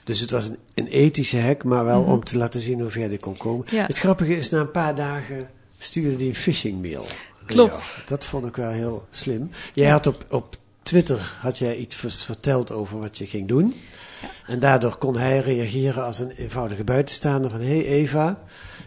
Dus 0.04 0.20
het 0.20 0.32
was 0.32 0.46
een, 0.48 0.58
een 0.74 0.88
ethische 0.88 1.40
hack, 1.40 1.64
maar 1.64 1.86
wel 1.86 2.02
Mhm. 2.02 2.12
om 2.12 2.24
te 2.24 2.38
laten 2.38 2.60
zien 2.60 2.80
hoe 2.82 2.90
ver 2.90 3.10
die 3.10 3.20
kon 3.20 3.38
komen. 3.38 3.66
Ja. 3.70 3.86
Het 3.86 4.00
grappige 4.00 4.38
is, 4.38 4.50
na 4.50 4.60
een 4.60 4.72
paar 4.72 4.96
dagen 4.96 5.50
stuurde 5.78 6.16
die 6.16 6.28
een 6.28 6.36
phishing 6.36 6.82
mail. 6.82 7.06
Klopt. 7.46 8.04
Dat 8.08 8.26
vond 8.26 8.46
ik 8.46 8.56
wel 8.56 8.70
heel 8.72 9.08
slim. 9.10 9.50
Jij 9.74 9.90
had 9.90 10.08
op, 10.08 10.26
op 10.30 10.58
Twitter 10.84 11.38
had 11.42 11.58
jij 11.58 11.76
iets 11.78 11.96
verteld 12.08 12.72
over 12.72 13.00
wat 13.00 13.18
je 13.18 13.26
ging 13.26 13.48
doen. 13.48 13.74
En 14.46 14.60
daardoor 14.60 14.98
kon 14.98 15.18
hij 15.18 15.40
reageren 15.40 16.04
als 16.04 16.20
een 16.20 16.32
eenvoudige 16.32 16.84
buitenstaander 16.84 17.52
van... 17.52 17.60
Hé 17.60 17.66
hey 17.66 17.86
Eva, 17.86 18.40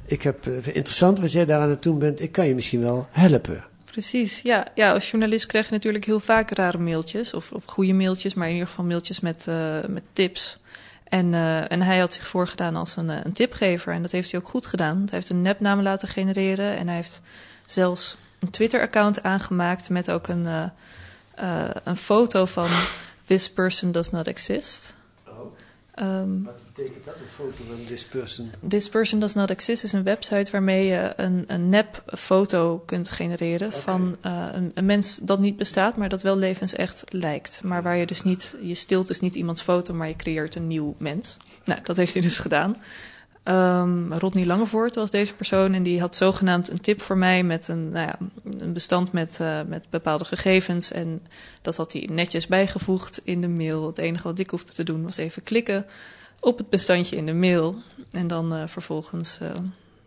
ik 0.06 0.22
heb 0.22 0.46
eh, 0.46 0.52
interessant 0.66 1.18
wat 1.20 1.32
jij 1.32 1.44
daar 1.46 1.60
aan 1.60 1.68
het 1.68 1.82
doen 1.82 1.98
bent. 1.98 2.20
Ik 2.20 2.32
kan 2.32 2.46
je 2.46 2.54
misschien 2.54 2.80
wel 2.80 3.06
helpen. 3.10 3.64
Precies, 3.84 4.40
ja. 4.42 4.66
ja. 4.74 4.92
Als 4.92 5.10
journalist 5.10 5.46
krijg 5.46 5.66
je 5.66 5.72
natuurlijk 5.72 6.04
heel 6.04 6.20
vaak 6.20 6.50
rare 6.50 6.78
mailtjes. 6.78 7.34
Of, 7.34 7.52
of 7.52 7.64
goede 7.64 7.92
mailtjes, 7.92 8.34
maar 8.34 8.46
in 8.46 8.52
ieder 8.52 8.68
geval 8.68 8.84
mailtjes 8.84 9.20
met, 9.20 9.46
eh, 9.46 9.78
met 9.88 10.02
tips. 10.12 10.58
En, 11.10 11.34
eh, 11.34 11.72
en 11.72 11.82
hij 11.82 11.98
had 11.98 12.12
zich 12.12 12.26
voorgedaan 12.26 12.76
als 12.76 12.96
een, 12.96 13.10
eh, 13.10 13.16
een 13.22 13.32
tipgever. 13.32 13.92
En 13.92 14.02
dat 14.02 14.10
heeft 14.10 14.30
hij 14.30 14.40
ook 14.40 14.48
goed 14.48 14.66
gedaan. 14.66 14.96
Hij 14.96 15.08
heeft 15.10 15.30
een 15.30 15.42
nepnaam 15.42 15.82
laten 15.82 16.08
genereren. 16.08 16.76
En 16.76 16.86
hij 16.86 16.96
heeft 16.96 17.20
zelfs 17.66 18.16
een 18.38 18.50
Twitter-account 18.50 19.22
aangemaakt 19.22 19.88
met 19.88 20.10
ook 20.10 20.28
een, 20.28 20.46
eh, 20.46 21.68
een 21.84 21.96
foto 21.96 22.44
van 22.44 22.68
This 23.24 23.50
person 23.52 23.92
does 23.92 24.10
not 24.10 24.26
exist. 24.26 24.94
Ehm, 26.00 26.42
Wat 26.42 26.60
betekent 26.72 27.04
dat, 27.04 27.14
een 27.14 27.28
foto 27.28 27.64
van 27.68 27.84
this 27.84 28.04
person? 28.04 28.50
This 28.68 28.88
Person 28.88 29.20
Does 29.20 29.34
Not 29.34 29.50
Exist 29.50 29.84
is 29.84 29.92
een 29.92 30.02
website 30.02 30.50
waarmee 30.50 30.86
je 30.86 31.12
een, 31.16 31.44
een 31.46 31.68
nep 31.68 32.02
foto 32.06 32.82
kunt 32.86 33.10
genereren 33.10 33.72
van 33.72 34.16
eh, 34.20 34.48
een, 34.52 34.70
een 34.74 34.86
mens 34.86 35.18
dat 35.22 35.40
niet 35.40 35.56
bestaat, 35.56 35.96
maar 35.96 36.08
dat 36.08 36.22
wel 36.22 36.36
levensecht 36.36 37.04
lijkt. 37.08 37.60
Maar 37.62 37.82
waar 37.82 37.96
je 37.96 38.06
dus 38.06 38.22
niet, 38.22 38.56
je 38.60 38.74
stilt 38.74 39.06
dus 39.06 39.20
niet 39.20 39.34
iemands 39.34 39.62
foto, 39.62 39.94
maar 39.94 40.08
je 40.08 40.16
creëert 40.16 40.54
een 40.54 40.66
nieuw 40.66 40.94
mens. 40.98 41.36
Nou, 41.64 41.80
dat 41.82 41.96
heeft 41.96 42.12
hij 42.12 42.22
dus 42.22 42.38
gedaan. 42.38 42.76
Ehm, 43.42 44.12
Rodney 44.12 44.46
Langevoort 44.46 44.94
was 44.94 45.10
deze 45.10 45.34
persoon 45.34 45.72
en 45.74 45.82
die 45.82 46.00
had 46.00 46.16
zogenaamd 46.16 46.70
een 46.70 46.80
tip 46.80 47.00
voor 47.00 47.18
mij 47.18 47.42
met 47.42 47.68
een, 47.68 47.90
nou 47.90 48.06
ja, 48.06 48.18
een 48.58 48.72
bestand 48.72 49.12
met, 49.12 49.40
eh, 49.40 49.60
met 49.66 49.84
bepaalde 49.90 50.24
gegevens. 50.24 50.92
En 50.92 51.22
dat 51.62 51.76
had 51.76 51.92
hij 51.92 52.08
netjes 52.12 52.46
bijgevoegd 52.46 53.20
in 53.24 53.40
de 53.40 53.48
mail. 53.48 53.86
Het 53.86 53.98
enige 53.98 54.22
wat 54.22 54.38
ik 54.38 54.50
hoefde 54.50 54.72
te 54.72 54.84
doen 54.84 55.02
was 55.02 55.16
even 55.16 55.42
klikken 55.42 55.86
op 56.40 56.58
het 56.58 56.68
bestandje 56.68 57.16
in 57.16 57.26
de 57.26 57.34
mail. 57.34 57.82
En 58.10 58.26
dan 58.26 58.54
eh, 58.54 58.66
vervolgens 58.66 59.38
eh, 59.40 59.48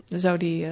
zou 0.06 0.38
die. 0.38 0.68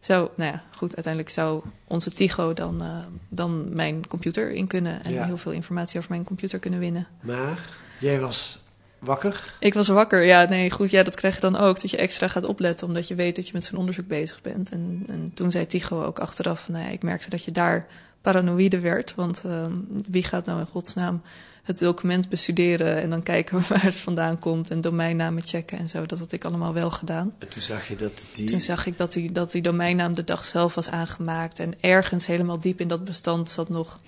zou, 0.00 0.28
nou 0.36 0.50
ja, 0.52 0.62
goed, 0.70 0.94
uiteindelijk 0.94 1.32
zou 1.32 1.62
onze 1.84 2.10
Tigo 2.10 2.52
dan, 2.52 2.82
dan 3.28 3.74
mijn 3.74 4.06
computer 4.06 4.50
in 4.50 4.66
kunnen. 4.66 5.04
En 5.04 5.12
Ja. 5.12 5.24
heel 5.24 5.38
veel 5.38 5.52
informatie 5.52 5.98
over 5.98 6.10
mijn 6.10 6.24
computer 6.24 6.58
kunnen 6.58 6.80
winnen. 6.80 7.06
Maar 7.20 7.58
jij 8.00 8.20
was 8.20 8.58
wakker. 8.98 9.54
Ik 9.60 9.74
was 9.74 9.88
wakker. 9.88 10.22
Ja, 10.22 10.44
nee, 10.48 10.70
goed. 10.70 10.90
Ja, 10.90 11.02
dat 11.02 11.16
krijg 11.16 11.34
je 11.34 11.40
dan 11.40 11.56
ook. 11.56 11.80
Dat 11.80 11.90
je 11.90 11.96
extra 11.96 12.28
gaat 12.28 12.46
opletten, 12.46 12.86
omdat 12.86 13.08
je 13.08 13.14
weet 13.14 13.36
dat 13.36 13.46
je 13.46 13.52
met 13.52 13.64
zo'n 13.64 13.78
onderzoek 13.78 14.06
bezig 14.06 14.40
bent. 14.40 14.70
En, 14.70 15.04
en 15.06 15.30
toen 15.34 15.50
zei 15.50 15.66
Tigo 15.66 16.02
ook 16.02 16.18
achteraf: 16.18 16.64
van, 16.64 16.74
nou 16.74 16.86
ja, 16.86 16.92
ik 16.92 17.02
merkte 17.02 17.30
dat 17.30 17.44
je 17.44 17.50
daar 17.50 17.86
paranoïde 18.20 18.80
werd. 18.80 19.14
Want 19.14 19.42
ehm, 19.44 19.72
wie 20.08 20.24
gaat 20.24 20.46
nou 20.46 20.58
in 20.58 20.66
godsnaam 20.66 21.22
het 21.64 21.78
document 21.78 22.28
bestuderen 22.28 23.00
en 23.00 23.10
dan 23.10 23.22
kijken 23.22 23.62
waar 23.68 23.82
het 23.82 23.96
vandaan 23.96 24.38
komt 24.38 24.70
en 24.70 24.80
domeinnamen 24.80 25.42
checken 25.42 25.78
en 25.78 25.88
zo. 25.88 26.06
Dat 26.06 26.18
had 26.18 26.32
ik 26.32 26.44
allemaal 26.44 26.72
wel 26.72 26.90
gedaan. 26.90 27.34
En 27.38 27.48
toen 27.48 27.62
zag 27.62 27.88
je 27.88 27.96
dat 27.96 28.28
die... 28.32 28.50
Toen 28.50 28.60
zag 28.60 28.86
ik 28.86 28.96
dat 28.96 29.12
die, 29.12 29.32
dat 29.32 29.52
die 29.52 29.62
domeinnaam 29.62 30.14
de 30.14 30.24
dag 30.24 30.44
zelf 30.44 30.74
was 30.74 30.90
aangemaakt. 30.90 31.58
En 31.58 31.74
ergens 31.80 32.26
helemaal 32.26 32.60
diep 32.60 32.80
in 32.80 32.88
dat 32.88 33.04
bestand 33.04 33.48
zat 33.48 33.68
nog 33.68 34.00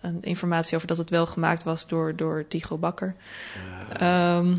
een 0.00 0.22
informatie 0.22 0.76
over 0.76 0.88
dat 0.88 0.98
het 0.98 1.10
wel 1.10 1.26
gemaakt 1.26 1.62
was 1.62 1.86
door, 1.86 2.16
door 2.16 2.44
Tigo 2.48 2.78
Bakker. 2.78 3.14
Ehm, 3.98 4.54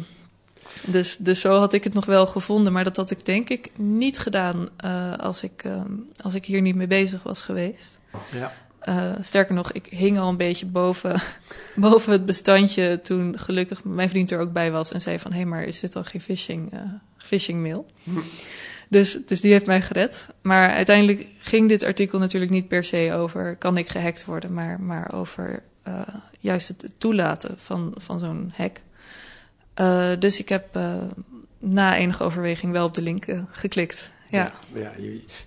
dus, 0.85 1.17
dus 1.17 1.39
zo 1.39 1.57
had 1.57 1.73
ik 1.73 1.83
het 1.83 1.93
nog 1.93 2.05
wel 2.05 2.27
gevonden. 2.27 2.73
Maar 2.73 2.83
dat 2.83 2.95
had 2.95 3.11
ik 3.11 3.25
denk 3.25 3.49
ik 3.49 3.69
niet 3.75 4.19
gedaan 4.19 4.69
eh, 4.77 5.17
als, 5.17 5.43
ik, 5.43 5.63
ehm, 5.63 5.91
als 6.21 6.33
ik 6.33 6.45
hier 6.45 6.61
niet 6.61 6.75
mee 6.75 6.87
bezig 6.87 7.23
was 7.23 7.41
geweest. 7.41 7.99
Ja. 8.31 8.53
Eh, 8.79 9.11
sterker 9.21 9.55
nog, 9.55 9.71
ik 9.71 9.85
hing 9.85 10.19
al 10.19 10.29
een 10.29 10.37
beetje 10.37 10.65
boven, 10.65 11.21
boven 11.75 12.11
het 12.11 12.25
bestandje 12.25 13.01
toen 13.01 13.39
gelukkig 13.39 13.83
mijn 13.83 14.09
vriend 14.09 14.31
er 14.31 14.39
ook 14.39 14.53
bij 14.53 14.71
was 14.71 14.91
en 14.91 15.01
zei 15.01 15.19
van, 15.19 15.31
hé, 15.31 15.37
hey, 15.37 15.45
maar 15.45 15.63
is 15.63 15.79
dit 15.79 15.93
dan 15.93 16.05
geen 16.05 16.21
phishing, 16.21 16.73
eh, 16.73 16.79
phishing 17.17 17.61
mail? 17.61 17.85
Dus, 18.89 19.17
dus 19.25 19.41
die 19.41 19.51
heeft 19.51 19.65
mij 19.65 19.81
gered. 19.81 20.27
Maar 20.41 20.69
uiteindelijk 20.69 21.27
ging 21.39 21.69
dit 21.69 21.83
artikel 21.83 22.19
natuurlijk 22.19 22.51
niet 22.51 22.67
per 22.67 22.83
se 22.83 23.13
over, 23.13 23.55
kan 23.55 23.77
ik 23.77 23.89
gehackt 23.89 24.25
worden, 24.25 24.53
maar, 24.53 24.81
maar 24.81 25.13
over 25.13 25.63
eh, 25.83 26.01
juist 26.39 26.67
het 26.67 26.93
toelaten 26.97 27.55
van, 27.57 27.93
van 27.97 28.19
zo'n 28.19 28.53
hack. 28.55 28.77
Eh, 29.73 30.09
dus 30.19 30.39
ik 30.39 30.49
heb 30.49 30.75
uh, 30.75 30.95
na 31.59 31.97
enige 31.97 32.23
overweging 32.23 32.71
wel 32.71 32.85
op 32.85 32.95
de 32.95 33.01
link 33.01 33.25
geklikt. 33.51 34.11
Ja. 34.29 34.51
ja, 34.73 34.91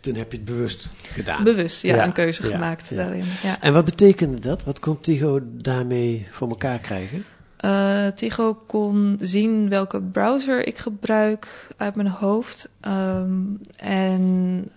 toen 0.01 0.15
heb 0.15 0.31
je 0.31 0.37
het 0.37 0.47
bewust 0.47 0.89
gedaan. 1.03 1.45
Bewust, 1.45 1.83
ja, 1.83 1.95
ja 1.95 2.05
een 2.05 2.13
keuze 2.13 2.43
ja, 2.43 2.49
gemaakt 2.49 2.95
daarin. 2.95 3.25
Ja. 3.43 3.61
En 3.61 3.73
wat 3.73 3.85
betekende 3.85 4.39
dat? 4.39 4.65
Wat 4.65 4.79
kon 4.79 5.01
Tigo 5.01 5.41
daarmee 5.43 6.27
voor 6.31 6.49
elkaar 6.49 6.79
krijgen? 6.79 7.25
Uh, 7.65 8.07
Tigo 8.07 8.55
kon 8.55 9.19
zien 9.21 9.69
welke 9.69 10.03
browser 10.03 10.67
ik 10.67 10.79
gebruik 10.79 11.69
uit 11.77 11.95
mijn 11.95 12.09
hoofd. 12.09 12.69
Um, 12.87 13.61
en 13.77 14.71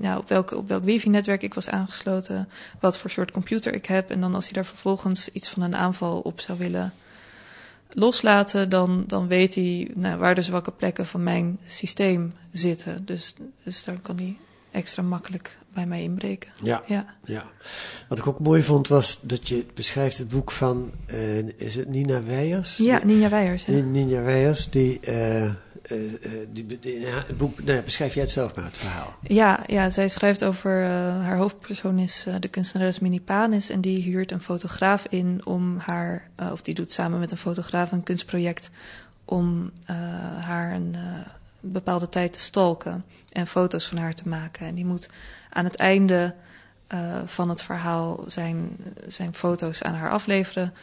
ja, 0.00 0.18
op, 0.18 0.28
welk, 0.28 0.50
op 0.50 0.68
welk 0.68 0.84
wifi-netwerk 0.84 1.42
ik 1.42 1.54
was 1.54 1.68
aangesloten. 1.68 2.48
Wat 2.80 2.98
voor 2.98 3.10
soort 3.10 3.30
computer 3.30 3.74
ik 3.74 3.86
heb. 3.86 4.10
En 4.10 4.20
dan 4.20 4.34
als 4.34 4.44
hij 4.44 4.54
daar 4.54 4.66
vervolgens 4.66 5.32
iets 5.32 5.48
van 5.48 5.62
een 5.62 5.76
aanval 5.76 6.20
op 6.20 6.40
zou 6.40 6.58
willen 6.58 6.92
loslaten, 7.92 8.68
dan, 8.68 9.04
dan 9.06 9.28
weet 9.28 9.54
hij 9.54 9.90
nou, 9.94 10.18
waar 10.18 10.34
de 10.34 10.42
zwakke 10.42 10.70
plekken 10.70 11.06
van 11.06 11.22
mijn 11.22 11.58
systeem 11.66 12.32
zitten. 12.52 13.04
Dus, 13.04 13.34
dus 13.62 13.84
daar 13.84 13.98
kan 13.98 14.16
hij 14.16 14.36
extra 14.70 15.02
makkelijk 15.02 15.57
bij 15.78 15.86
mij 15.86 16.02
inbreken. 16.02 16.50
Ja, 16.62 16.82
ja. 16.86 17.14
ja. 17.24 17.44
Wat 18.08 18.18
ik 18.18 18.26
ook 18.26 18.40
mooi 18.40 18.62
vond 18.62 18.88
was 18.88 19.20
dat 19.22 19.48
je 19.48 19.66
beschrijft 19.74 20.18
het 20.18 20.28
boek 20.28 20.50
van, 20.50 20.92
uh, 21.06 21.38
is 21.56 21.74
het 21.74 21.88
Nina 21.88 22.22
Weijers? 22.22 22.76
Ja, 22.76 23.00
Nina 23.04 23.28
Weijers. 23.28 23.64
Ja. 23.64 23.80
Nina 23.80 24.22
Weijers, 24.22 24.70
die, 24.70 25.00
uh, 25.08 25.44
uh, 25.44 25.52
die, 26.52 26.78
die 26.80 27.06
het 27.06 27.38
boek, 27.38 27.64
nou, 27.64 27.82
beschrijf 27.82 28.14
jij 28.14 28.22
het 28.22 28.32
zelf 28.32 28.54
maar, 28.54 28.64
het 28.64 28.78
verhaal. 28.78 29.14
Ja, 29.22 29.64
ja 29.66 29.90
zij 29.90 30.08
schrijft 30.08 30.44
over, 30.44 30.82
uh, 30.82 30.88
haar 31.24 31.36
hoofdpersoon 31.36 31.98
is 31.98 32.26
de 32.40 32.48
kunstenares 32.48 32.98
Minnie 32.98 33.20
Panis 33.20 33.70
en 33.70 33.80
die 33.80 34.02
huurt 34.02 34.32
een 34.32 34.42
fotograaf 34.42 35.06
in 35.08 35.40
om 35.46 35.78
haar, 35.78 36.28
uh, 36.40 36.52
of 36.52 36.60
die 36.60 36.74
doet 36.74 36.92
samen 36.92 37.18
met 37.18 37.30
een 37.30 37.36
fotograaf 37.36 37.92
een 37.92 38.02
kunstproject 38.02 38.70
om 39.24 39.70
uh, 39.90 39.96
haar 40.44 40.72
een 40.74 40.96
bepaalde 41.60 42.08
tijd 42.08 42.32
te 42.32 42.40
stalken 42.40 43.04
en 43.32 43.46
foto's 43.46 43.86
van 43.86 43.98
haar 43.98 44.14
te 44.14 44.28
maken. 44.28 44.66
En 44.66 44.74
die 44.74 44.84
moet 44.84 45.08
aan 45.50 45.64
het 45.64 45.76
einde 45.76 46.34
eh, 46.86 47.22
van 47.26 47.48
het 47.48 47.62
verhaal 47.62 48.24
zijn, 48.26 48.76
zijn 49.06 49.34
foto's 49.34 49.82
aan 49.82 49.94
haar 49.94 50.10
afleveren. 50.10 50.74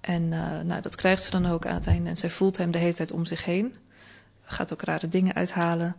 En 0.00 0.32
eh, 0.32 0.60
nou, 0.60 0.82
dat 0.82 0.94
krijgt 0.94 1.22
ze 1.22 1.30
dan 1.30 1.46
ook 1.46 1.66
aan 1.66 1.74
het 1.74 1.86
einde. 1.86 2.08
En 2.08 2.16
zij 2.16 2.30
voelt 2.30 2.56
hem 2.56 2.70
de 2.70 2.78
hele 2.78 2.94
tijd 2.94 3.12
om 3.12 3.24
zich 3.24 3.44
heen. 3.44 3.74
Gaat 4.42 4.72
ook 4.72 4.82
rare 4.82 5.08
dingen 5.08 5.34
uithalen. 5.34 5.96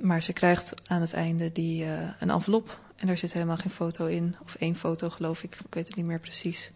Maar 0.00 0.22
ze 0.22 0.32
krijgt 0.32 0.74
aan 0.86 1.00
het 1.00 1.12
einde 1.12 1.52
die, 1.52 1.84
eh, 1.84 1.90
een 2.18 2.30
envelop. 2.30 2.80
En 2.96 3.06
daar 3.06 3.18
zit 3.18 3.32
helemaal 3.32 3.56
geen 3.56 3.70
foto 3.70 4.06
in. 4.06 4.36
Of 4.42 4.54
één 4.54 4.76
foto, 4.76 5.10
geloof 5.10 5.42
ik. 5.42 5.54
Ik 5.54 5.74
weet 5.74 5.86
het 5.86 5.96
niet 5.96 6.06
meer 6.06 6.20
precies. 6.20 6.72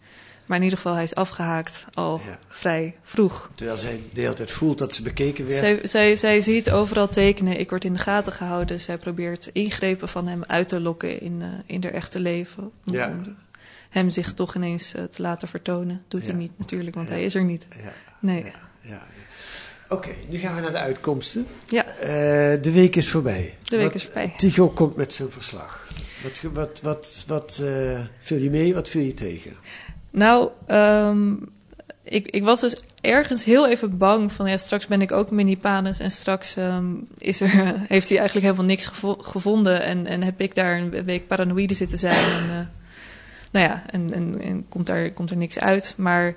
Maar 0.46 0.57
in 0.59 0.62
ieder 0.64 0.78
geval, 0.78 0.94
hij 0.94 1.02
is 1.02 1.14
afgehaakt 1.14 1.85
al 1.94 2.20
Ja. 2.26 2.38
vrij 2.48 2.94
vroeg. 3.02 3.50
Terwijl 3.54 3.78
zij 3.78 4.00
de 4.12 4.20
hele 4.20 4.33
tijd 4.33 4.50
voelt 4.50 4.78
dat 4.78 4.94
ze 4.94 5.02
bekeken 5.02 5.44
werd. 5.46 5.59
Zij, 5.59 5.87
zij, 5.87 6.16
zij 6.16 6.40
ziet 6.40 6.70
overal 6.70 7.09
tekenen. 7.09 7.59
Ik 7.61 7.70
word 7.70 7.85
in 7.85 7.92
de 7.92 7.98
gaten 7.98 8.33
gehouden. 8.33 8.80
Zij 8.80 8.98
probeert 8.98 9.46
ingrepen 9.52 10.09
van 10.09 10.26
hem 10.28 10.44
uit 10.46 10.68
te 10.68 10.80
lokken 10.80 11.20
in, 11.20 11.42
eh 11.42 11.48
in 11.66 11.83
haar 11.83 11.92
echte 11.92 12.20
leven. 12.20 12.70
Om 12.87 12.94
Ja. 12.94 13.09
om 13.09 13.37
hem 13.90 14.11
zich 14.11 14.33
toch 14.35 14.54
ineens 14.54 14.94
eh, 14.94 15.02
te 15.04 15.22
laten 15.22 15.48
vertonen. 15.48 16.02
Doet 16.09 16.26
hij 16.26 16.35
niet 16.37 16.52
natuurlijk, 16.59 16.94
want 16.96 17.09
hij 17.09 17.24
is 17.24 17.35
er 17.35 17.44
niet. 17.44 17.66
Ja, 17.83 17.92
Nee. 18.20 18.52
ja. 18.80 19.02
Oké, 19.88 20.09
nu 20.28 20.38
gaan 20.38 20.54
we 20.54 20.61
naar 20.61 20.70
de 20.70 20.78
uitkomsten. 20.78 21.46
Ja. 21.68 21.87
Eh, 21.87 22.07
de 22.62 22.70
week 22.72 22.96
is 22.96 23.09
voorbij. 23.11 23.54
De 23.62 23.76
week 23.76 23.87
Wat- 23.87 23.94
is 23.94 24.04
voorbij. 24.04 24.33
Tycho 24.37 24.68
komt 24.68 24.96
met 24.96 25.12
zijn 25.12 25.30
verslag. 25.30 25.88
Wat, 26.22 26.40
wat, 26.52 26.80
wat, 26.83 27.24
wat 27.26 27.61
eh, 27.64 28.00
viel 28.18 28.38
je 28.38 28.50
mee, 28.50 28.74
wat 28.74 28.88
viel 28.88 29.02
je 29.02 29.14
tegen? 29.14 29.52
Nou, 30.14 30.48
ehm, 30.66 31.33
ik, 32.03 32.31
ik 32.31 32.44
was 32.44 32.61
dus 32.61 32.77
ergens 33.00 33.44
heel 33.44 33.68
even 33.68 33.98
bang 33.98 34.33
van... 34.33 34.48
ja, 34.50 34.57
straks 34.57 34.87
ben 34.87 35.00
ik 35.03 35.12
ook 35.12 35.31
mini-panis... 35.31 35.98
en 35.98 36.11
straks 36.11 36.57
ehm, 36.57 36.87
is 37.18 37.40
er, 37.40 37.48
heeft 37.94 38.09
hij 38.09 38.18
eigenlijk 38.18 38.46
helemaal 38.46 38.64
niks 38.64 38.87
gevo- 38.87 39.18
gevonden... 39.20 39.83
En, 39.83 40.07
en 40.07 40.22
heb 40.22 40.40
ik 40.40 40.55
daar 40.55 40.79
een 40.79 41.05
week 41.05 41.27
paranoïde 41.27 41.74
zitten 41.74 41.98
zijn... 41.98 42.14
En, 42.14 42.50
eh, 42.50 42.66
nou 43.50 43.66
ja, 43.66 43.83
en, 43.90 44.12
en, 44.12 44.40
en 44.40 44.66
komt, 44.68 44.87
daar, 44.87 45.11
komt 45.11 45.31
er 45.31 45.37
niks 45.37 45.59
uit. 45.59 45.94
Maar 45.96 46.35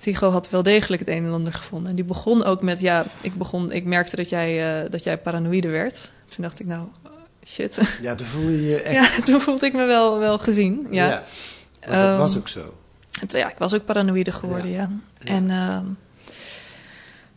Tycho 0.00 0.30
had 0.30 0.50
wel 0.50 0.62
degelijk 0.62 1.00
het 1.06 1.10
een 1.10 1.24
en 1.24 1.32
ander 1.32 1.52
gevonden. 1.52 1.90
En 1.90 1.96
die 1.96 2.04
begon 2.04 2.44
ook 2.44 2.62
met... 2.62 2.80
ja, 2.80 3.04
ik, 3.20 3.34
begon, 3.34 3.72
ik 3.72 3.84
merkte 3.84 4.16
dat 4.16 4.28
jij, 4.28 4.82
eh, 4.84 4.90
dat 4.90 5.04
jij 5.04 5.18
paranoïde 5.18 5.68
werd. 5.68 6.10
Toen 6.26 6.44
dacht 6.44 6.60
ik, 6.60 6.66
nou, 6.66 6.86
shit. 7.46 7.78
Ja, 8.02 8.14
dan 8.14 8.26
voel 8.26 8.48
je 8.48 8.66
je 8.66 8.82
echt... 8.82 8.94
ja, 9.16 9.22
toen 9.22 9.40
voelde 9.40 9.66
ik 9.66 9.72
me 9.72 9.84
wel, 9.84 10.18
wel 10.18 10.38
gezien. 10.38 10.86
Ja. 10.90 11.08
Want 11.08 11.22
dat 11.80 12.10
Ehm, 12.10 12.18
was 12.18 12.36
ook 12.36 12.48
zo. 12.48 12.74
En 13.20 13.26
toen- 13.26 13.38
ja, 13.40 13.50
ik 13.50 13.58
was 13.58 13.74
ook 13.74 13.84
paranoïde 13.84 14.32
geworden, 14.32 14.70
ja. 14.70 14.90
Ja. 15.20 15.30
En 15.30 15.50
ehm, 15.50 15.84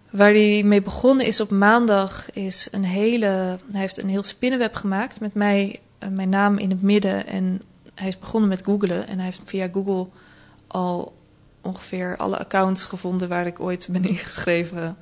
waar 0.09 0.31
hij 0.31 0.63
mee 0.65 0.81
begonnen 0.81 1.25
is 1.25 1.39
op 1.39 1.49
maandag, 1.49 2.31
is 2.31 2.67
een 2.71 2.83
hele... 2.83 3.25
Hij 3.71 3.79
heeft 3.79 4.01
een 4.01 4.09
heel 4.09 4.23
spinnenweb 4.23 4.75
gemaakt 4.75 5.19
met 5.19 5.33
mij, 5.33 5.79
eh, 5.97 6.09
mijn 6.09 6.29
naam 6.29 6.57
in 6.57 6.69
het 6.69 6.81
midden. 6.81 7.27
En 7.27 7.61
hij 7.95 8.07
is 8.07 8.19
begonnen 8.19 8.49
met 8.49 8.63
googlen. 8.63 9.07
En 9.07 9.15
hij 9.15 9.25
heeft 9.25 9.41
via 9.43 9.67
Google 9.71 10.07
al 10.67 11.17
ongeveer 11.61 12.17
alle 12.17 12.37
accounts 12.37 12.83
gevonden 12.83 13.29
waar 13.29 13.47
ik 13.47 13.59
ooit 13.59 13.87
ben 13.91 14.03
ingeschreven... 14.05 14.97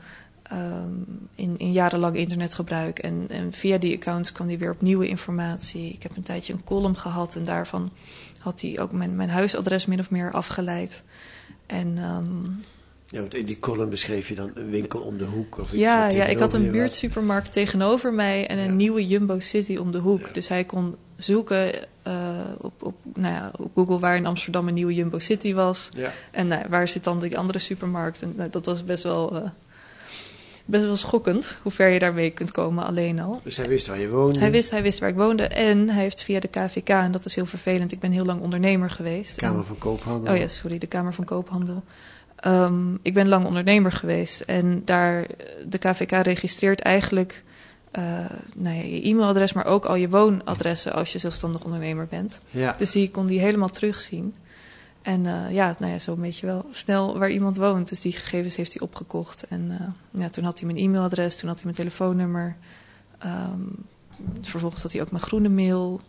ehm, 0.50 0.90
in, 1.36 1.58
in 1.58 1.72
jarenlang 1.72 2.16
internetgebruik. 2.16 3.00
En, 3.00 3.26
en 3.30 3.54
via 3.54 3.78
die 3.78 3.96
accounts 3.96 4.32
kwam 4.32 4.48
hij 4.48 4.58
weer 4.58 4.72
op 4.72 4.82
nieuwe 4.82 5.08
informatie. 5.08 5.94
Ik 5.94 6.04
heb 6.04 6.18
een 6.18 6.24
tijdje 6.24 6.54
een 6.54 6.64
column 6.64 6.98
gehad 6.98 7.36
en 7.36 7.44
daarvan 7.44 7.92
had 8.40 8.62
hij 8.62 8.80
ook 8.80 8.92
mijn, 8.92 9.16
mijn 9.16 9.30
huisadres 9.30 9.86
min 9.86 10.00
of 10.00 10.12
meer 10.12 10.32
afgeleid. 10.32 11.04
En 11.66 11.98
ehm, 11.98 12.44
Ja, 13.10 13.20
want 13.20 13.36
in 13.36 13.46
die 13.46 13.60
column 13.60 13.90
beschreef 13.90 14.28
je 14.28 14.36
dan 14.36 14.52
een 14.54 14.70
winkel 14.70 15.00
om 15.00 15.18
de 15.18 15.26
hoek 15.26 15.58
of 15.58 15.68
iets. 15.68 15.82
ja, 15.82 16.10
ja, 16.10 16.26
ik 16.26 16.40
had 16.40 16.54
een 16.54 16.72
buurtsupermarkt 16.72 17.52
tegenover 17.54 18.14
mij 18.14 18.48
en 18.48 18.58
een 18.58 18.66
Ja. 18.66 18.72
nieuwe 18.72 19.08
Jumbo 19.08 19.40
City 19.40 19.76
om 19.78 19.92
de 19.92 19.98
hoek. 19.98 20.26
Ja. 20.26 20.34
Dus 20.34 20.48
hij 20.48 20.64
kon 20.64 20.96
zoeken 21.18 21.72
eh, 22.04 22.52
op, 22.62 22.84
op, 22.84 22.96
nou 23.14 23.34
ja, 23.34 23.52
op 23.60 23.72
Google 23.76 24.00
waar 24.00 24.16
in 24.16 24.26
Amsterdam 24.26 24.68
een 24.68 24.74
nieuwe 24.74 24.94
Jumbo 24.94 25.20
City 25.20 25.54
was. 25.54 25.90
Ja. 25.96 26.12
En 26.32 26.48
nou, 26.48 26.66
waar 26.70 26.88
zit 26.88 27.04
dan 27.04 27.20
die 27.20 27.38
andere 27.38 27.60
supermarkt? 27.60 28.22
En 28.22 28.34
nou, 28.36 28.50
dat 28.50 28.66
was 28.66 28.84
best 28.84 29.04
wel, 29.04 29.36
eh, 29.36 29.50
best 30.68 30.84
wel 30.84 30.96
schokkend 30.96 31.58
hoe 31.62 31.72
ver 31.72 31.90
je 31.90 32.00
daarmee 32.00 32.30
kunt 32.30 32.52
komen 32.52 32.86
alleen 32.86 33.20
al. 33.20 33.40
Dus 33.44 33.58
hij 33.58 33.68
wist 33.68 33.88
waar 33.88 34.00
je 34.00 34.10
woonde. 34.10 34.40
Hij 34.40 34.52
wist, 34.52 34.72
hij 34.72 34.82
wist 34.82 35.00
waar 35.00 35.10
ik 35.10 35.16
woonde 35.16 35.44
en 35.44 35.90
hij 35.90 36.02
heeft 36.02 36.24
via 36.24 36.40
de 36.40 36.48
KVK, 36.48 36.90
en 36.90 37.12
dat 37.12 37.26
is 37.26 37.36
heel 37.36 37.46
vervelend, 37.46 37.92
ik 37.92 38.00
ben 38.00 38.12
heel 38.12 38.26
lang 38.26 38.42
ondernemer 38.42 38.90
geweest. 38.90 39.38
Kamer 39.38 39.60
En- 39.60 39.66
van 39.66 39.78
Koophandel. 39.78 40.34
Oh 40.34 40.40
ja, 40.40 40.48
sorry, 40.48 40.78
de 40.78 40.88
Kamer 40.88 41.14
van 41.14 41.26
Koophandel. 41.26 41.84
Ehm, 42.36 42.94
ik 43.02 43.14
ben 43.14 43.28
lang 43.28 43.46
ondernemer 43.46 43.92
geweest 43.92 44.42
en 44.42 44.82
daar, 44.86 45.26
de 45.68 45.78
KVK 45.78 46.12
registreert 46.12 46.80
eigenlijk 46.80 47.44
eh, 47.92 48.04
nou 48.56 48.76
ja, 48.76 48.82
je 48.82 49.02
e-mailadres, 49.04 49.54
maar 49.54 49.66
ook 49.66 49.86
al 49.86 49.96
je 49.96 50.10
woonadressen 50.10 50.94
als 50.94 51.12
je 51.12 51.18
zelfstandig 51.18 51.64
ondernemer 51.64 52.08
bent. 52.08 52.42
Ja. 52.50 52.76
Dus 52.78 52.92
die 52.92 53.12
kon 53.12 53.26
die 53.26 53.40
helemaal 53.40 53.70
terugzien. 53.70 54.36
En 55.08 55.26
eh, 55.26 55.54
ja, 55.54 55.76
nou 55.80 55.92
ja, 55.92 56.00
zo 56.00 56.18
weet 56.18 56.38
je 56.38 56.46
wel 56.46 56.66
snel 56.72 57.20
waar 57.20 57.32
iemand 57.32 57.58
woont. 57.58 57.90
Dus 57.90 58.02
die 58.02 58.12
gegevens 58.12 58.56
heeft 58.56 58.74
hij 58.74 58.82
opgekocht. 58.82 59.44
En 59.48 59.72
eh, 59.72 60.22
ja, 60.22 60.30
toen 60.30 60.44
had 60.44 60.60
hij 60.60 60.68
mijn 60.68 60.84
e-mailadres, 60.84 61.36
toen 61.36 61.48
had 61.48 61.56
hij 61.56 61.66
mijn 61.66 61.76
telefoonnummer. 61.76 62.56
Ehm, 63.18 63.62
vervolgens 64.42 64.82
had 64.82 64.92
hij 64.92 65.02
ook 65.02 65.12
mijn 65.12 65.24
groene 65.24 65.50
mail. 65.50 66.02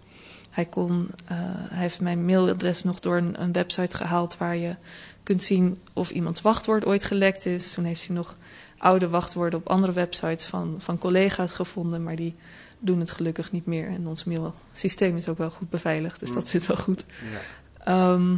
Hij, 0.51 0.65
kon, 0.65 1.09
eh, 1.25 1.37
hij 1.69 1.79
heeft 1.79 2.01
mijn 2.01 2.25
mailadres 2.25 2.83
nog 2.83 3.01
door 3.01 3.17
een, 3.17 3.43
een 3.43 3.53
website 3.53 3.97
gehaald 3.97 4.37
waar 4.37 4.57
je 4.57 4.77
kunt 5.23 5.43
zien 5.43 5.79
of 5.93 6.11
iemands 6.11 6.41
wachtwoord 6.41 6.87
ooit 6.87 7.05
gelekt 7.05 7.47
is. 7.47 7.73
Toen 7.73 7.85
heeft 7.85 8.07
hij 8.07 8.17
nog 8.17 8.37
oude 8.79 9.09
wachtwoorden 9.09 9.59
op 9.59 9.69
andere 9.69 9.93
websites 9.93 10.45
van, 10.45 10.75
van 10.79 10.99
collega's 10.99 11.55
gevonden, 11.55 12.03
maar 12.03 12.17
die 12.17 12.35
doen 12.79 13.01
het 13.01 13.11
gelukkig 13.11 13.53
niet 13.53 13.67
meer. 13.67 13.89
En 13.89 14.07
ons 14.07 14.25
mailsysteem 14.25 15.17
is 15.17 15.29
ook 15.29 15.39
wel 15.39 15.51
goed 15.51 15.71
beveiligd, 15.71 16.21
dus 16.21 16.33
dat 16.33 16.49
zit 16.49 16.67
wel 16.67 16.77
goed. 16.77 17.05
Ja. 17.33 17.41
Ehm, 17.85 18.37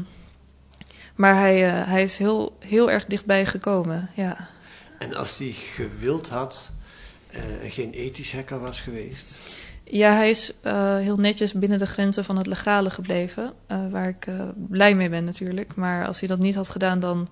maar 1.15 1.35
hij, 1.35 1.67
eh, 1.67 1.87
hij 1.87 2.03
is 2.03 2.17
heel, 2.17 2.57
heel 2.59 2.91
erg 2.91 3.07
dichtbij 3.07 3.47
gekomen, 3.47 4.11
ja. 4.15 4.49
En 4.99 5.15
als 5.15 5.39
hij 5.39 5.51
gewild 5.51 6.29
had 6.29 6.73
eh, 7.31 7.63
en 7.63 7.71
geen 7.71 7.93
ethisch 7.93 8.33
hacker 8.33 8.61
was 8.61 8.81
geweest. 8.81 9.59
Ja, 9.85 10.15
hij 10.15 10.31
is 10.31 10.53
eh, 10.61 10.97
heel 10.97 11.17
netjes 11.17 11.53
binnen 11.53 11.79
de 11.79 11.87
grenzen 11.87 12.25
van 12.25 12.37
het 12.37 12.47
legale 12.47 12.91
gebleven. 12.91 13.53
waar 13.91 14.09
ik 14.09 14.27
blij 14.55 14.95
mee 14.95 15.09
ben 15.09 15.25
natuurlijk. 15.25 15.75
Maar 15.75 16.07
als 16.07 16.21
hij 16.21 16.29
dat 16.29 16.39
niet 16.39 16.55
had 16.55 16.69
gedaan, 16.69 17.01
dan 17.01 17.29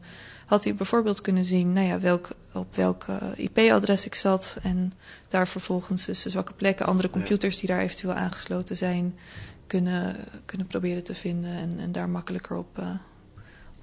had 0.46 0.64
hij 0.64 0.74
bijvoorbeeld 0.74 1.20
kunnen 1.20 1.44
zien 1.44 1.72
nou 1.72 1.86
ja, 1.86 2.00
welk, 2.00 2.28
op 2.54 2.74
welk 2.74 3.06
IP-adres 3.36 4.06
ik 4.06 4.14
zat. 4.14 4.58
En 4.62 4.92
daar 5.28 5.48
vervolgens 5.48 6.04
dus 6.04 6.22
de 6.22 6.28
zwakke 6.28 6.52
plekken, 6.52 6.86
andere 6.86 7.10
computers 7.10 7.58
die 7.58 7.68
daar 7.68 7.80
eventueel 7.80 8.14
aangesloten 8.14 8.76
zijn, 8.76 9.18
kunnen, 9.66 10.16
kunnen 10.44 10.66
proberen 10.66 11.04
te 11.04 11.14
vinden. 11.14 11.50
En, 11.50 11.78
en 11.78 11.92
daar 11.92 12.08
makkelijker 12.08 12.56
op, 12.56 12.78
op 12.78 13.17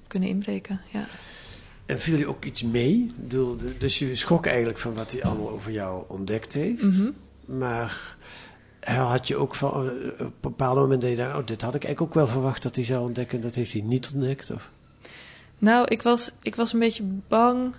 kunnen 0.06 0.28
inbreken. 0.28 0.80
Ja. 0.92 1.06
En 1.86 2.00
viel 2.00 2.18
je 2.18 2.26
ook 2.26 2.44
iets 2.44 2.62
mee? 2.62 3.12
Dus 3.78 3.98
je 3.98 4.16
schrok 4.16 4.46
eigenlijk 4.46 4.78
van 4.78 4.94
wat 4.94 5.12
hij 5.12 5.22
allemaal 5.22 5.50
over 5.50 5.72
jou 5.72 6.04
ontdekt 6.08 6.52
heeft. 6.52 6.82
Mhm. 6.82 7.10
Maar 7.58 8.16
had 8.80 9.28
je 9.28 9.36
ook 9.36 9.54
van, 9.54 9.70
eh, 9.72 10.06
op 10.12 10.20
een 10.20 10.32
bepaald 10.40 10.76
moment 10.76 11.00
dat 11.00 11.10
je 11.10 11.16
dacht, 11.16 11.34
oh, 11.34 11.46
dit 11.46 11.62
had 11.62 11.74
ik 11.74 11.84
eigenlijk 11.84 12.00
ook 12.00 12.14
wel 12.14 12.26
verwacht 12.32 12.62
dat 12.62 12.74
hij 12.74 12.84
zou 12.84 13.04
ontdekken. 13.04 13.40
Dat 13.40 13.54
heeft 13.54 13.72
hij 13.72 13.82
niet 13.82 14.10
ontdekt? 14.14 14.50
Of? 14.50 14.70
Nou, 15.58 15.86
ik 15.88 16.02
was, 16.02 16.30
ik 16.42 16.54
was 16.54 16.72
een 16.72 16.78
beetje 16.78 17.04
bang. 17.28 17.74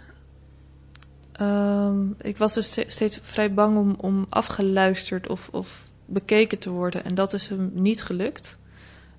Ehm, 1.31 1.97
ik 2.21 2.37
was 2.37 2.53
dus 2.53 2.65
ste- 2.65 2.85
steeds 2.87 3.19
vrij 3.21 3.53
bang 3.53 3.77
om, 3.77 3.95
om 3.97 4.25
afgeluisterd 4.29 5.27
of, 5.27 5.49
of 5.51 5.89
bekeken 6.05 6.59
te 6.59 6.69
worden. 6.69 7.03
En 7.03 7.15
dat 7.15 7.33
is 7.33 7.47
hem 7.47 7.71
niet 7.73 8.03
gelukt. 8.03 8.57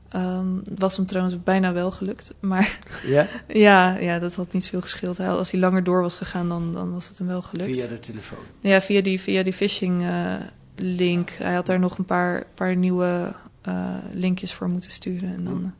Het 0.08 0.78
was 0.78 0.96
hem 0.96 1.06
trouwens 1.06 1.42
bijna 1.42 1.72
wel 1.72 1.90
gelukt. 1.90 2.34
Maar 2.40 2.78
Ja? 3.06 3.26
ja, 3.48 3.96
ja, 3.98 4.18
dat 4.18 4.34
had 4.34 4.52
niet 4.52 4.68
veel 4.68 4.80
had- 5.26 5.38
Als 5.38 5.50
hij 5.50 5.60
langer 5.60 5.84
door 5.84 6.02
was 6.02 6.16
gegaan, 6.16 6.48
dan, 6.48 6.72
dan 6.72 6.92
was 6.92 7.08
het 7.08 7.18
hem 7.18 7.26
wel 7.26 7.42
gelukt. 7.42 7.76
Via 7.76 7.86
de 7.86 7.98
telefoon. 7.98 8.38
Ja, 8.60 8.80
via 8.80 9.00
die, 9.02 9.20
via 9.20 9.42
die 9.42 9.52
phishing 9.52 10.02
eh, 10.02 10.34
link. 10.76 11.30
Hij 11.30 11.54
had 11.54 11.66
daar 11.66 11.78
nog 11.78 11.98
een 11.98 12.04
paar, 12.04 12.42
paar 12.54 12.76
nieuwe 12.76 13.34
eh, 13.62 13.94
linkjes 14.12 14.52
voor 14.52 14.68
moeten 14.68 14.90
sturen. 14.90 15.28
En 15.34 15.44
dan, 15.44 15.62
eh, 15.64 15.70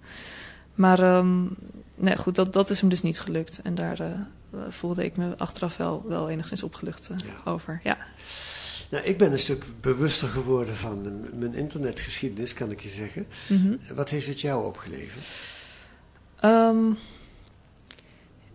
maar 0.75 0.99
ehm, 1.01 1.43
nee, 1.95 2.17
goed, 2.17 2.35
dat, 2.35 2.53
dat 2.53 2.71
is 2.71 2.81
hem 2.81 2.89
dus 2.89 3.03
niet 3.03 3.21
gelukt. 3.21 3.61
En 3.63 3.75
daar 3.75 4.27
voelde 4.69 5.05
ik 5.05 5.17
me 5.17 5.35
achteraf 5.39 5.77
wel, 5.77 6.05
wel 6.09 6.29
enigszins 6.31 6.63
opgelucht 6.63 7.09
Ja. 7.17 7.51
over. 7.51 7.81
Ja. 7.83 7.97
Nou, 8.89 9.05
ik 9.05 9.19
ben 9.19 9.33
een 9.33 9.39
stuk 9.39 9.65
bewuster 9.81 10.29
geworden 10.29 10.77
van 10.77 11.21
mijn 11.39 11.55
internetgeschiedenis, 11.55 12.55
kan 12.55 12.71
ik 12.71 12.81
je 12.81 12.89
zeggen. 12.89 13.27
Mhm. 13.47 13.77
Wat 13.95 14.09
heeft 14.11 14.27
het 14.27 14.41
jou 14.41 14.67
opgeleverd? 14.67 15.25
Ehm, 16.41 16.83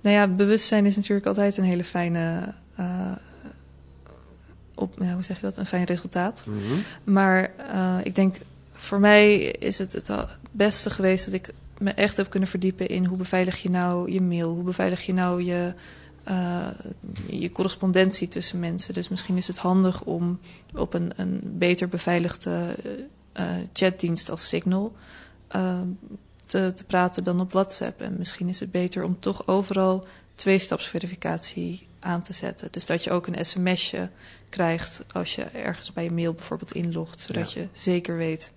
nou 0.01 0.15
ja, 0.15 0.27
bewustzijn 0.27 0.85
is 0.85 0.95
natuurlijk 0.95 1.27
altijd 1.27 1.57
een 1.57 1.63
hele 1.63 1.83
fijne. 1.83 2.53
eh, 2.75 3.11
op, 4.75 4.95
ja, 4.99 5.13
hoe 5.13 5.23
zeg 5.23 5.35
je 5.35 5.41
dat? 5.41 5.57
Een 5.57 5.65
fijn 5.65 5.85
resultaat. 5.85 6.45
Maar 7.03 7.51
eh, 7.57 7.97
ik 8.03 8.15
denk, 8.15 8.35
voor 8.73 8.99
mij 8.99 9.37
is 9.41 9.77
het 9.77 9.93
het 9.93 10.11
beste 10.51 10.89
geweest 10.89 11.25
dat 11.25 11.33
ik 11.33 11.49
me 11.77 11.91
echt 11.91 12.17
heb 12.17 12.29
kunnen 12.29 12.49
verdiepen 12.49 12.87
in 12.87 13.05
hoe 13.05 13.17
beveilig 13.17 13.61
je 13.61 13.69
nou 13.69 14.11
je 14.11 14.21
mail, 14.21 14.53
hoe 14.53 14.63
beveilig 14.63 15.01
je 15.01 15.13
nou 15.13 15.43
je, 15.43 15.73
eh, 16.23 16.67
je 17.27 17.49
correspondentie 17.51 18.27
tussen 18.27 18.59
mensen. 18.59 18.93
Dus 18.93 19.09
misschien 19.09 19.37
is 19.37 19.47
het 19.47 19.57
handig 19.57 20.03
om 20.03 20.39
op 20.73 20.93
een, 20.93 21.11
een 21.15 21.41
beter 21.43 21.87
beveiligde 21.87 22.75
eh, 22.83 22.91
eh, 23.57 23.67
chatdienst 23.73 24.29
als 24.29 24.47
Signal 24.47 24.95
te, 26.45 26.71
te 26.75 26.83
praten 26.87 27.23
dan 27.23 27.39
op 27.39 27.51
WhatsApp. 27.51 28.01
En 28.01 28.15
misschien 28.17 28.49
is 28.49 28.59
het 28.59 28.71
beter 28.71 29.03
om 29.03 29.19
toch 29.19 29.47
overal 29.47 30.05
tweestapsverificatie 30.35 31.87
aan 31.99 32.21
te 32.21 32.33
zetten. 32.33 32.67
Dus 32.71 32.85
dat 32.85 33.03
je 33.03 33.11
ook 33.11 33.27
een 33.27 33.45
sms'je 33.45 34.09
krijgt 34.49 35.05
als 35.11 35.35
je 35.35 35.43
ergens 35.43 35.93
bij 35.93 36.03
je 36.03 36.11
mail 36.11 36.33
bijvoorbeeld 36.33 36.73
inlogt, 36.73 37.19
zodat 37.19 37.51
Ja. 37.51 37.61
je 37.61 37.67
zeker 37.71 38.17
weet 38.17 38.53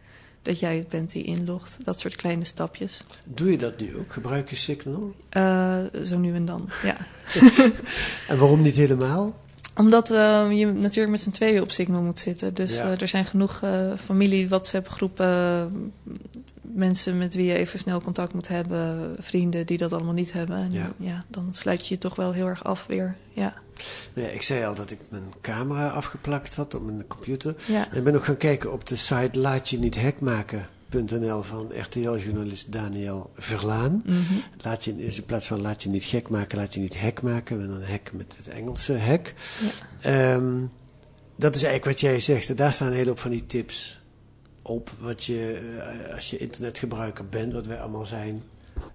dat 0.47 0.59
jij 0.61 0.77
het 0.77 0.89
bent 0.89 1.13
die 1.13 1.25
inlogt. 1.25 1.77
Dat 1.83 2.01
soort 2.01 2.17
kleine 2.17 2.45
stapjes. 2.45 3.01
Doe 3.25 3.51
je 3.51 3.59
dat 3.59 3.81
nu 3.81 3.97
ook? 3.97 4.13
Gebruik 4.13 4.51
je 4.51 4.57
Signal? 4.57 5.13
Eh, 5.29 5.79
zo 6.05 6.19
nu 6.19 6.35
en 6.35 6.45
dan, 6.45 6.69
ja. 6.83 6.97
En 8.29 8.39
waarom 8.39 8.63
niet 8.63 8.77
helemaal? 8.77 9.45
Omdat 9.77 10.11
eh, 10.11 10.47
je 10.53 10.67
natuurlijk 10.67 11.11
met 11.11 11.23
z'n 11.23 11.31
tweeën 11.31 11.63
op 11.63 11.71
Signal 11.71 12.03
moet 12.03 12.19
zitten. 12.19 12.55
Dus 12.55 12.77
Ja. 12.77 12.91
eh, 12.93 13.01
er 13.01 13.09
zijn 13.09 13.25
genoeg 13.25 13.61
eh, 13.63 13.93
familie, 14.05 14.49
WhatsApp-groepen, 14.49 15.27
eh, 15.27 16.13
mensen 16.75 17.19
met 17.19 17.35
wie 17.35 17.45
je 17.45 17.55
even 17.55 17.79
snel 17.79 18.01
contact 18.01 18.33
moet 18.33 18.49
hebben, 18.49 19.17
vrienden 19.19 19.67
die 19.67 19.79
dat 19.79 19.93
allemaal 19.93 20.13
niet 20.13 20.33
hebben. 20.33 20.57
En 20.57 20.73
Ja. 20.73 20.93
ja. 20.97 21.25
dan 21.29 21.55
sluit 21.55 21.87
je 21.87 21.95
je 21.95 22.01
toch 22.01 22.15
wel 22.15 22.33
heel 22.33 22.47
erg 22.47 22.65
af 22.65 22.87
weer. 22.87 23.17
Ja. 23.29 23.55
Nou 24.15 24.27
ja, 24.27 24.33
ik 24.33 24.43
zei 24.43 24.65
al 24.65 24.75
dat 24.75 24.91
ik 24.91 24.99
mijn 25.09 25.33
camera 25.41 25.89
afgeplakt 25.89 26.55
had 26.55 26.75
op 26.75 26.85
mijn 26.85 27.07
computer. 27.07 27.55
Ja. 27.67 27.91
En 27.91 27.97
ik 27.97 28.05
ben 28.05 28.15
ook 28.15 28.25
gaan 28.25 28.37
kijken 28.37 28.73
op 28.73 28.87
de 28.87 28.97
site 28.97 29.39
laatje-niet-hekmaken.nl 29.39 31.43
van 31.43 31.71
RTL-journalist 31.75 32.73
Daniel 32.73 33.31
Verlaan. 33.35 34.03
Mhm. 34.05 34.23
Laat 34.63 34.85
je, 34.85 34.97
in 34.97 35.25
plaats 35.25 35.47
van 35.47 35.61
laat 35.61 35.83
je 35.83 35.89
niet 35.89 36.05
gek 36.05 36.29
maken, 36.29 36.59
laat 36.59 36.75
je 36.75 36.81
niet 36.81 37.01
hek 37.01 37.23
maken. 37.23 37.59
Met 37.59 37.69
een 37.69 37.83
hek 37.83 38.11
met 38.13 38.35
het 38.37 38.49
Engelse 38.49 38.93
hek. 38.93 39.35
Ehm, 40.01 40.55
dat 41.37 41.55
is 41.55 41.63
eigenlijk 41.63 41.85
wat 41.85 42.01
jij 42.01 42.21
zegt. 42.21 42.49
En 42.49 42.57
daar 42.57 42.73
staan 42.73 42.89
een 42.89 42.95
hele 42.95 43.09
hoop 43.09 43.19
van 43.19 43.31
die 43.31 43.47
tips 43.47 44.03
op. 44.67 44.91
Wat 44.99 45.25
je, 45.25 45.53
eh, 46.09 46.15
als 46.15 46.31
je 46.31 46.37
internetgebruiker 46.37 47.29
bent, 47.29 47.53
wat 47.53 47.67
wij 47.67 47.81
allemaal 47.81 48.05
zijn. 48.05 48.43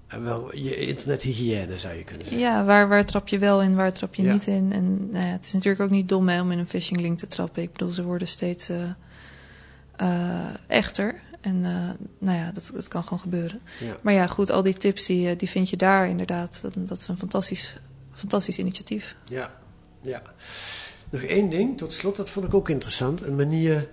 En 0.08 0.24
wel 0.24 0.56
je 0.56 0.76
internethygiëne 0.76 1.78
zou 1.78 1.96
je 1.96 2.04
kunnen 2.04 2.26
zeggen. 2.28 2.44
Ja, 2.44 2.66
waar, 2.66 2.88
waar 2.88 3.06
trap 3.06 3.28
je 3.28 3.40
wel 3.40 3.62
in, 3.62 3.76
waar 3.76 3.94
trap 3.94 4.16
je 4.16 4.24
Ja. 4.24 4.34
niet 4.34 4.48
in? 4.48 4.72
En 4.74 5.12
nou 5.12 5.26
ja, 5.26 5.32
het 5.32 5.46
is 5.46 5.54
natuurlijk 5.54 5.84
ook 5.84 5.90
niet 5.90 6.10
dom 6.10 6.30
hè, 6.30 6.42
om 6.42 6.52
in 6.52 6.60
een 6.60 6.68
phishing 6.68 7.00
link 7.00 7.18
te 7.18 7.28
trappen. 7.28 7.62
Ik 7.62 7.72
bedoel, 7.72 7.92
ze 7.92 8.04
worden 8.04 8.28
steeds 8.28 8.70
eh, 8.70 8.78
eh, 9.96 10.50
echter. 10.68 11.22
En 11.42 11.66
eh, 11.66 11.90
nou 12.20 12.38
ja, 12.38 12.52
dat, 12.52 12.72
dat 12.74 12.88
kan 12.88 13.04
gewoon 13.04 13.20
gebeuren. 13.20 13.60
Ja. 13.80 13.98
Maar 14.02 14.14
ja, 14.14 14.28
goed, 14.28 14.50
al 14.50 14.62
die 14.62 14.74
tips 14.74 15.06
die, 15.06 15.30
eh, 15.30 15.38
die 15.38 15.50
vind 15.50 15.70
je 15.70 15.78
daar 15.78 16.08
inderdaad. 16.08 16.60
Dat, 16.62 16.74
dat 16.78 16.98
is 16.98 17.08
een 17.08 17.18
fantastisch, 17.18 17.76
fantastisch 18.14 18.58
initiatief. 18.60 19.16
Ja, 19.26 19.52
ja. 20.02 20.22
Nog 21.10 21.22
één 21.22 21.50
ding, 21.50 21.78
tot 21.78 21.94
slot, 21.94 22.16
dat 22.16 22.30
vond 22.30 22.46
ik 22.46 22.54
ook 22.54 22.70
interessant. 22.70 23.22
Een 23.22 23.36
manier 23.36 23.90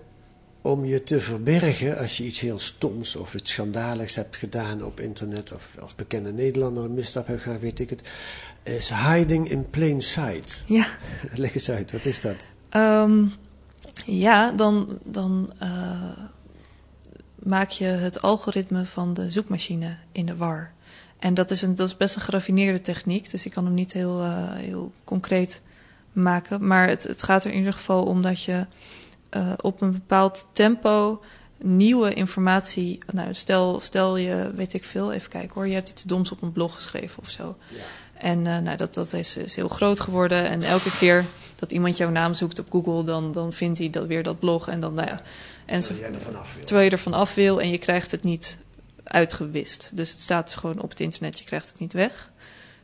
om 0.62 0.84
je 0.84 1.02
te 1.02 1.20
verbergen 1.20 1.98
als 1.98 2.16
je 2.16 2.24
iets 2.24 2.40
heel 2.40 2.58
stoms 2.58 3.16
of 3.16 3.34
iets 3.34 3.50
schandaligs 3.50 4.14
hebt 4.14 4.36
gedaan 4.36 4.84
op 4.84 5.00
internet. 5.00 5.54
Of 5.54 5.76
als 5.80 5.94
bekende 5.94 6.32
Nederlander 6.32 6.84
een 6.84 6.94
misstap 6.94 7.26
hebt 7.26 7.42
gedaan, 7.42 7.58
weet 7.58 7.80
ik 7.80 7.90
het. 7.90 8.02
Is 8.62 8.90
hiding 8.90 9.50
in 9.50 9.70
plain 9.70 10.00
sight. 10.00 10.62
Ja. 10.66 10.86
Leg 11.34 11.54
eens 11.54 11.70
uit, 11.70 11.92
wat 11.92 12.04
is 12.04 12.20
dat? 12.20 12.46
Ehm, 12.68 13.26
ja, 14.06 14.52
dan, 14.52 14.98
dan 15.06 15.50
eh, 15.58 16.18
maak 17.34 17.70
je 17.70 17.84
het 17.84 18.22
algoritme 18.22 18.84
van 18.84 19.14
de 19.14 19.30
zoekmachine 19.30 19.96
in 20.12 20.26
de 20.26 20.36
war. 20.36 20.72
En 21.18 21.34
dat 21.34 21.50
is, 21.50 21.62
een, 21.62 21.74
dat 21.74 21.86
is 21.86 21.96
best 21.96 22.14
een 22.14 22.20
geraffineerde 22.20 22.80
techniek, 22.80 23.30
dus 23.30 23.46
ik 23.46 23.52
kan 23.52 23.64
hem 23.64 23.74
niet 23.74 23.92
heel, 23.92 24.22
eh, 24.22 24.52
heel 24.54 24.92
concreet 25.04 25.60
maken. 26.12 26.66
Maar 26.66 26.88
het, 26.88 27.02
het 27.02 27.22
gaat 27.22 27.44
er 27.44 27.50
in 27.50 27.58
ieder 27.58 27.72
geval 27.72 28.04
om 28.04 28.22
dat 28.22 28.42
je 28.42 28.66
eh, 29.30 29.52
op 29.56 29.80
een 29.80 29.92
bepaald 29.92 30.46
tempo 30.52 31.20
nieuwe 31.58 32.14
informatie. 32.14 32.98
Nou, 33.12 33.34
stel, 33.34 33.80
stel 33.80 34.16
je, 34.16 34.52
weet 34.54 34.74
ik 34.74 34.84
veel, 34.84 35.12
even 35.12 35.30
kijken 35.30 35.54
hoor, 35.54 35.68
je 35.68 35.74
hebt 35.74 35.88
iets 35.88 36.02
doms 36.02 36.32
op 36.32 36.42
een 36.42 36.52
blog 36.52 36.74
geschreven 36.74 37.22
of 37.22 37.30
zo. 37.30 37.56
En 38.14 38.46
eh, 38.46 38.58
nou, 38.58 38.76
dat, 38.76 38.94
dat 38.94 39.12
is, 39.12 39.36
is 39.36 39.56
heel 39.56 39.68
groot 39.68 40.00
geworden. 40.00 40.48
En 40.48 40.62
elke 40.62 40.96
keer 40.96 41.24
dat 41.58 41.72
iemand 41.72 41.96
jouw 41.96 42.10
naam 42.10 42.34
zoekt 42.34 42.58
op 42.58 42.70
Google, 42.70 43.04
dan, 43.04 43.32
dan 43.32 43.52
vindt 43.52 43.78
hij 43.78 43.90
dat, 43.90 44.06
weer 44.06 44.22
dat 44.22 44.38
blog. 44.38 44.68
En 44.68 44.80
dan, 44.80 44.94
nou 44.94 45.08
ja. 45.08 45.22
En 45.66 45.80
Terwijl 45.80 46.12
wil. 46.30 46.64
terwijl 46.64 46.84
je 46.84 46.90
er 46.90 46.98
vanaf 46.98 47.34
wil 47.34 47.60
en 47.60 47.70
je 47.70 47.78
krijgt 47.78 48.10
het 48.10 48.22
niet 48.22 48.58
uitgewist. 49.04 49.90
Dus 49.94 50.10
het 50.10 50.20
staat 50.20 50.46
dus 50.46 50.54
gewoon 50.54 50.80
op 50.80 50.90
het 50.90 51.00
internet, 51.00 51.38
je 51.38 51.44
krijgt 51.44 51.68
het 51.68 51.78
niet 51.78 51.92
weg. 51.92 52.32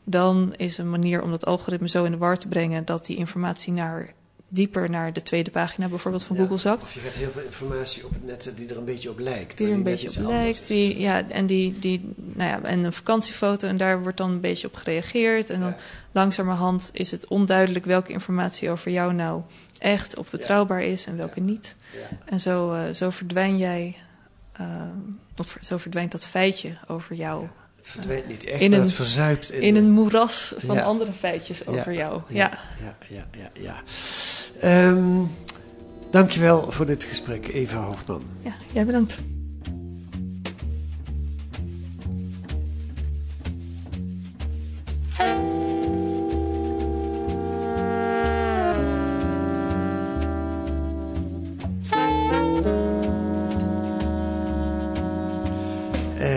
Dan 0.03 0.53
is 0.57 0.77
een 0.77 0.89
manier 0.89 1.21
om 1.21 1.31
dat 1.31 1.45
algoritme 1.45 1.89
zo 1.89 2.03
in 2.03 2.11
de 2.11 2.17
war 2.17 2.37
te 2.37 2.47
brengen 2.47 2.85
dat 2.85 3.05
die 3.05 3.17
informatie 3.17 3.73
naar, 3.73 4.13
dieper 4.47 4.89
naar 4.89 5.13
de 5.13 5.21
tweede 5.21 5.51
pagina 5.51 5.87
bijvoorbeeld 5.87 6.23
van 6.23 6.35
Ja, 6.35 6.41
Google 6.41 6.57
zakt. 6.57 6.83
Of 6.83 6.93
je 6.93 6.99
gaat 6.99 7.13
heel 7.13 7.31
veel 7.31 7.41
informatie 7.41 8.05
op 8.05 8.13
het 8.13 8.25
net 8.25 8.43
zetten 8.43 8.65
die 8.65 8.73
er 8.73 8.79
een 8.79 8.85
beetje 8.85 9.09
op 9.09 9.19
lijkt. 9.19 9.57
Die 9.57 9.67
er 9.67 9.73
een 9.73 9.83
beetje 9.83 10.19
op 10.19 10.27
lijkt. 10.27 10.67
Die, 10.67 10.99
ja, 10.99 11.29
en, 11.29 11.45
die, 11.45 11.79
die, 11.79 12.13
nou 12.15 12.49
ja, 12.49 12.61
en 12.61 12.83
een 12.83 12.93
vakantiefoto 12.93 13.67
en 13.67 13.77
daar 13.77 14.01
wordt 14.01 14.17
dan 14.17 14.31
een 14.31 14.39
beetje 14.39 14.67
op 14.67 14.75
gereageerd. 14.75 15.49
En 15.49 15.59
dan 15.59 15.75
langzamerhand 16.11 16.89
is 16.93 17.11
het 17.11 17.27
onduidelijk 17.27 17.85
welke 17.85 18.11
informatie 18.11 18.71
over 18.71 18.91
jou 18.91 19.13
nou 19.13 19.41
echt 19.77 20.17
of 20.17 20.31
betrouwbaar 20.31 20.81
is 20.81 21.05
en 21.05 21.17
welke 21.17 21.39
niet. 21.39 21.75
En 22.25 22.39
zo, 22.39 22.73
eh, 22.73 22.93
zo 22.93 23.09
verdwijn 23.09 23.57
jij, 23.57 23.95
eh, 24.53 24.89
of 25.37 25.57
zo 25.61 25.77
verdwijnt 25.77 26.11
dat 26.11 26.25
feitje 26.25 26.77
over 26.87 27.15
jou 27.15 27.47
Het 27.85 27.93
verdwijnt 27.93 28.27
niet 28.27 28.43
echt, 28.43 28.61
In 28.61 28.73
een- 28.73 28.81
het 28.81 28.93
verzuipt 28.93 29.51
in, 29.51 29.61
in 29.61 29.75
een 29.75 29.91
moeras 29.91 30.53
van 30.57 30.75
Ja. 30.75 30.81
andere 30.83 31.13
feitjes 31.13 31.67
over 31.67 31.93
jou. 31.93 32.21
Ja. 32.27 32.59
Ja, 32.83 32.95
ja, 33.09 33.25
ja, 33.37 33.49
ja. 33.61 33.81
Ehm, 34.59 35.21
dankjewel 36.09 36.71
voor 36.71 36.85
dit 36.85 37.03
gesprek, 37.03 37.47
Eva 37.47 37.81
Hofman. 37.83 38.21
ja, 38.43 38.53
jij 38.73 38.85
bedankt. 38.85 39.17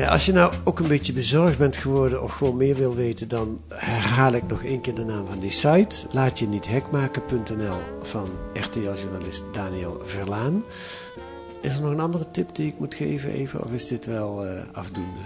Als 0.08 0.26
je 0.26 0.32
nou 0.32 0.52
ook 0.64 0.78
een 0.78 0.88
beetje 0.88 1.12
bezorgd 1.12 1.58
bent 1.58 1.76
geworden 1.76 2.22
of 2.22 2.32
gewoon 2.32 2.56
meer 2.56 2.74
wil 2.74 2.94
weten, 2.94 3.28
dan 3.28 3.60
herhaal 3.68 4.32
ik 4.32 4.46
nog 4.46 4.64
één 4.64 4.80
keer 4.80 4.94
de 4.94 5.04
naam 5.04 5.26
van 5.26 5.40
die 5.40 5.50
site. 5.50 6.06
Laat 6.10 6.38
je 6.38 6.48
niet 6.48 6.68
hekmaken.nl 6.68 7.78
van 8.02 8.28
RTL-journalist 8.54 9.44
Daniel 9.52 10.02
Verlaan. 10.04 10.62
Is 11.60 11.76
er 11.76 11.82
nog 11.82 11.90
een 11.90 12.00
andere 12.00 12.30
tip 12.30 12.54
die 12.54 12.66
ik 12.66 12.78
moet 12.78 12.94
geven, 12.94 13.30
Eva, 13.30 13.58
of 13.58 13.72
is 13.72 13.86
dit 13.86 14.06
wel 14.06 14.46
eh, 14.46 14.62
afdoende? 14.72 15.20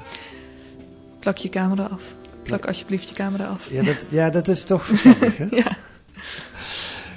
Plak 1.19 1.37
je 1.37 1.49
camera 1.49 1.85
af. 1.85 2.03
Plak 2.43 2.67
alsjeblieft 2.67 3.09
je 3.09 3.15
camera 3.15 3.45
af. 3.45 3.71
Ja, 3.71 3.83
dat, 3.83 4.07
ja, 4.11 4.31
dat 4.31 4.49
is 4.49 4.65
toch 4.65 4.85
verstandig, 4.87 5.37
hè? 5.37 5.47
Ja. 5.51 5.77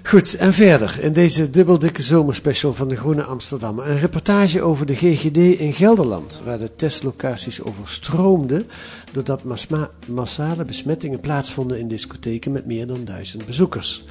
Goed, 0.07 0.35
en 0.35 0.53
verder 0.53 0.97
in 1.01 1.13
deze 1.13 1.49
dubbeldikke 1.49 2.01
zomerspecial 2.01 2.73
van 2.73 2.87
de 2.87 2.95
Groene 2.95 3.23
Amsterdam 3.23 3.79
een 3.79 3.99
reportage 3.99 4.61
over 4.61 4.85
de 4.85 4.95
GGD 4.95 5.37
in 5.37 5.73
Gelderland, 5.73 6.41
waar 6.45 6.57
de 6.57 6.75
testlocaties 6.75 7.63
overstroomden 7.63 8.67
doordat 9.11 9.43
massale 10.07 10.65
besmettingen 10.65 11.19
plaatsvonden 11.19 11.79
in 11.79 11.87
discotheken 11.87 12.51
met 12.51 12.65
meer 12.65 12.87
dan 12.87 13.05
duizend 13.05 13.45
bezoekers. 13.45 14.05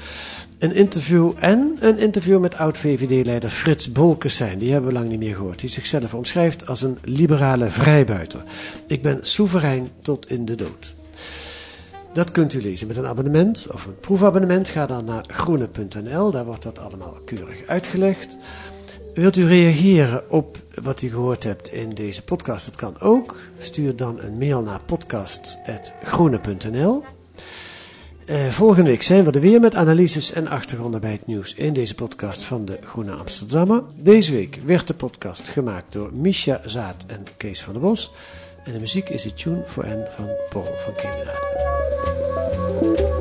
Een 0.58 0.74
interview 0.74 1.32
en 1.38 1.76
een 1.80 1.98
interview 1.98 2.40
met 2.40 2.56
oud-VVD-leider 2.56 3.50
Frits 3.50 3.92
Bolkestein, 3.92 4.58
die 4.58 4.72
hebben 4.72 4.90
we 4.90 4.98
lang 4.98 5.08
niet 5.08 5.18
meer 5.18 5.34
gehoord, 5.34 5.60
die 5.60 5.70
zichzelf 5.70 6.14
omschrijft 6.14 6.66
als 6.66 6.82
een 6.82 6.98
liberale 7.04 7.68
vrijbuiter. 7.70 8.42
Ik 8.86 9.02
ben 9.02 9.18
soeverein 9.20 9.88
tot 10.02 10.30
in 10.30 10.44
de 10.44 10.54
dood. 10.54 10.94
Dat 12.14 12.30
kunt 12.30 12.52
u 12.52 12.62
lezen 12.62 12.86
met 12.86 12.96
een 12.96 13.06
abonnement 13.06 13.66
of 13.72 13.86
een 13.86 14.00
proefabonnement. 14.00 14.68
Ga 14.68 14.86
dan 14.86 15.04
naar 15.04 15.24
groene.nl, 15.26 16.30
daar 16.30 16.44
wordt 16.44 16.62
dat 16.62 16.78
allemaal 16.78 17.18
keurig 17.24 17.66
uitgelegd. 17.66 18.36
Wilt 19.14 19.36
u 19.36 19.46
reageren 19.46 20.30
op 20.30 20.62
wat 20.82 21.02
u 21.02 21.08
gehoord 21.08 21.44
hebt 21.44 21.72
in 21.72 21.94
deze 21.94 22.22
podcast? 22.22 22.66
Dat 22.66 22.76
kan 22.76 23.00
ook. 23.00 23.36
Stuur 23.58 23.96
dan 23.96 24.20
een 24.20 24.38
mail 24.38 24.62
naar 24.62 24.80
podcast.groene.nl. 24.80 27.04
Eh, 28.26 28.46
volgende 28.46 28.90
week 28.90 29.02
zijn 29.02 29.24
we 29.24 29.30
er 29.30 29.40
weer 29.40 29.60
met 29.60 29.74
analyses 29.74 30.32
en 30.32 30.48
achtergronden 30.48 31.00
bij 31.00 31.12
het 31.12 31.26
nieuws 31.26 31.54
in 31.54 31.72
deze 31.72 31.94
podcast 31.94 32.42
van 32.42 32.64
de 32.64 32.78
Groene 32.82 33.12
Amsterdammer. 33.12 33.82
Deze 33.96 34.32
week 34.32 34.58
werd 34.66 34.86
de 34.86 34.94
podcast 34.94 35.48
gemaakt 35.48 35.92
door 35.92 36.10
Misha 36.12 36.60
Zaat 36.64 37.04
en 37.06 37.24
Kees 37.36 37.62
van 37.62 37.72
der 37.72 37.82
Bos. 37.82 38.12
En 38.64 38.72
de 38.72 38.80
muziek 38.80 39.08
is 39.08 39.22
de 39.22 39.34
tune 39.34 39.62
voor 39.66 39.86
N 39.86 40.04
van 40.16 40.28
Paul 40.48 40.64
van 40.64 40.94
Kemenade. 40.94 41.73
Bye. 42.80 43.13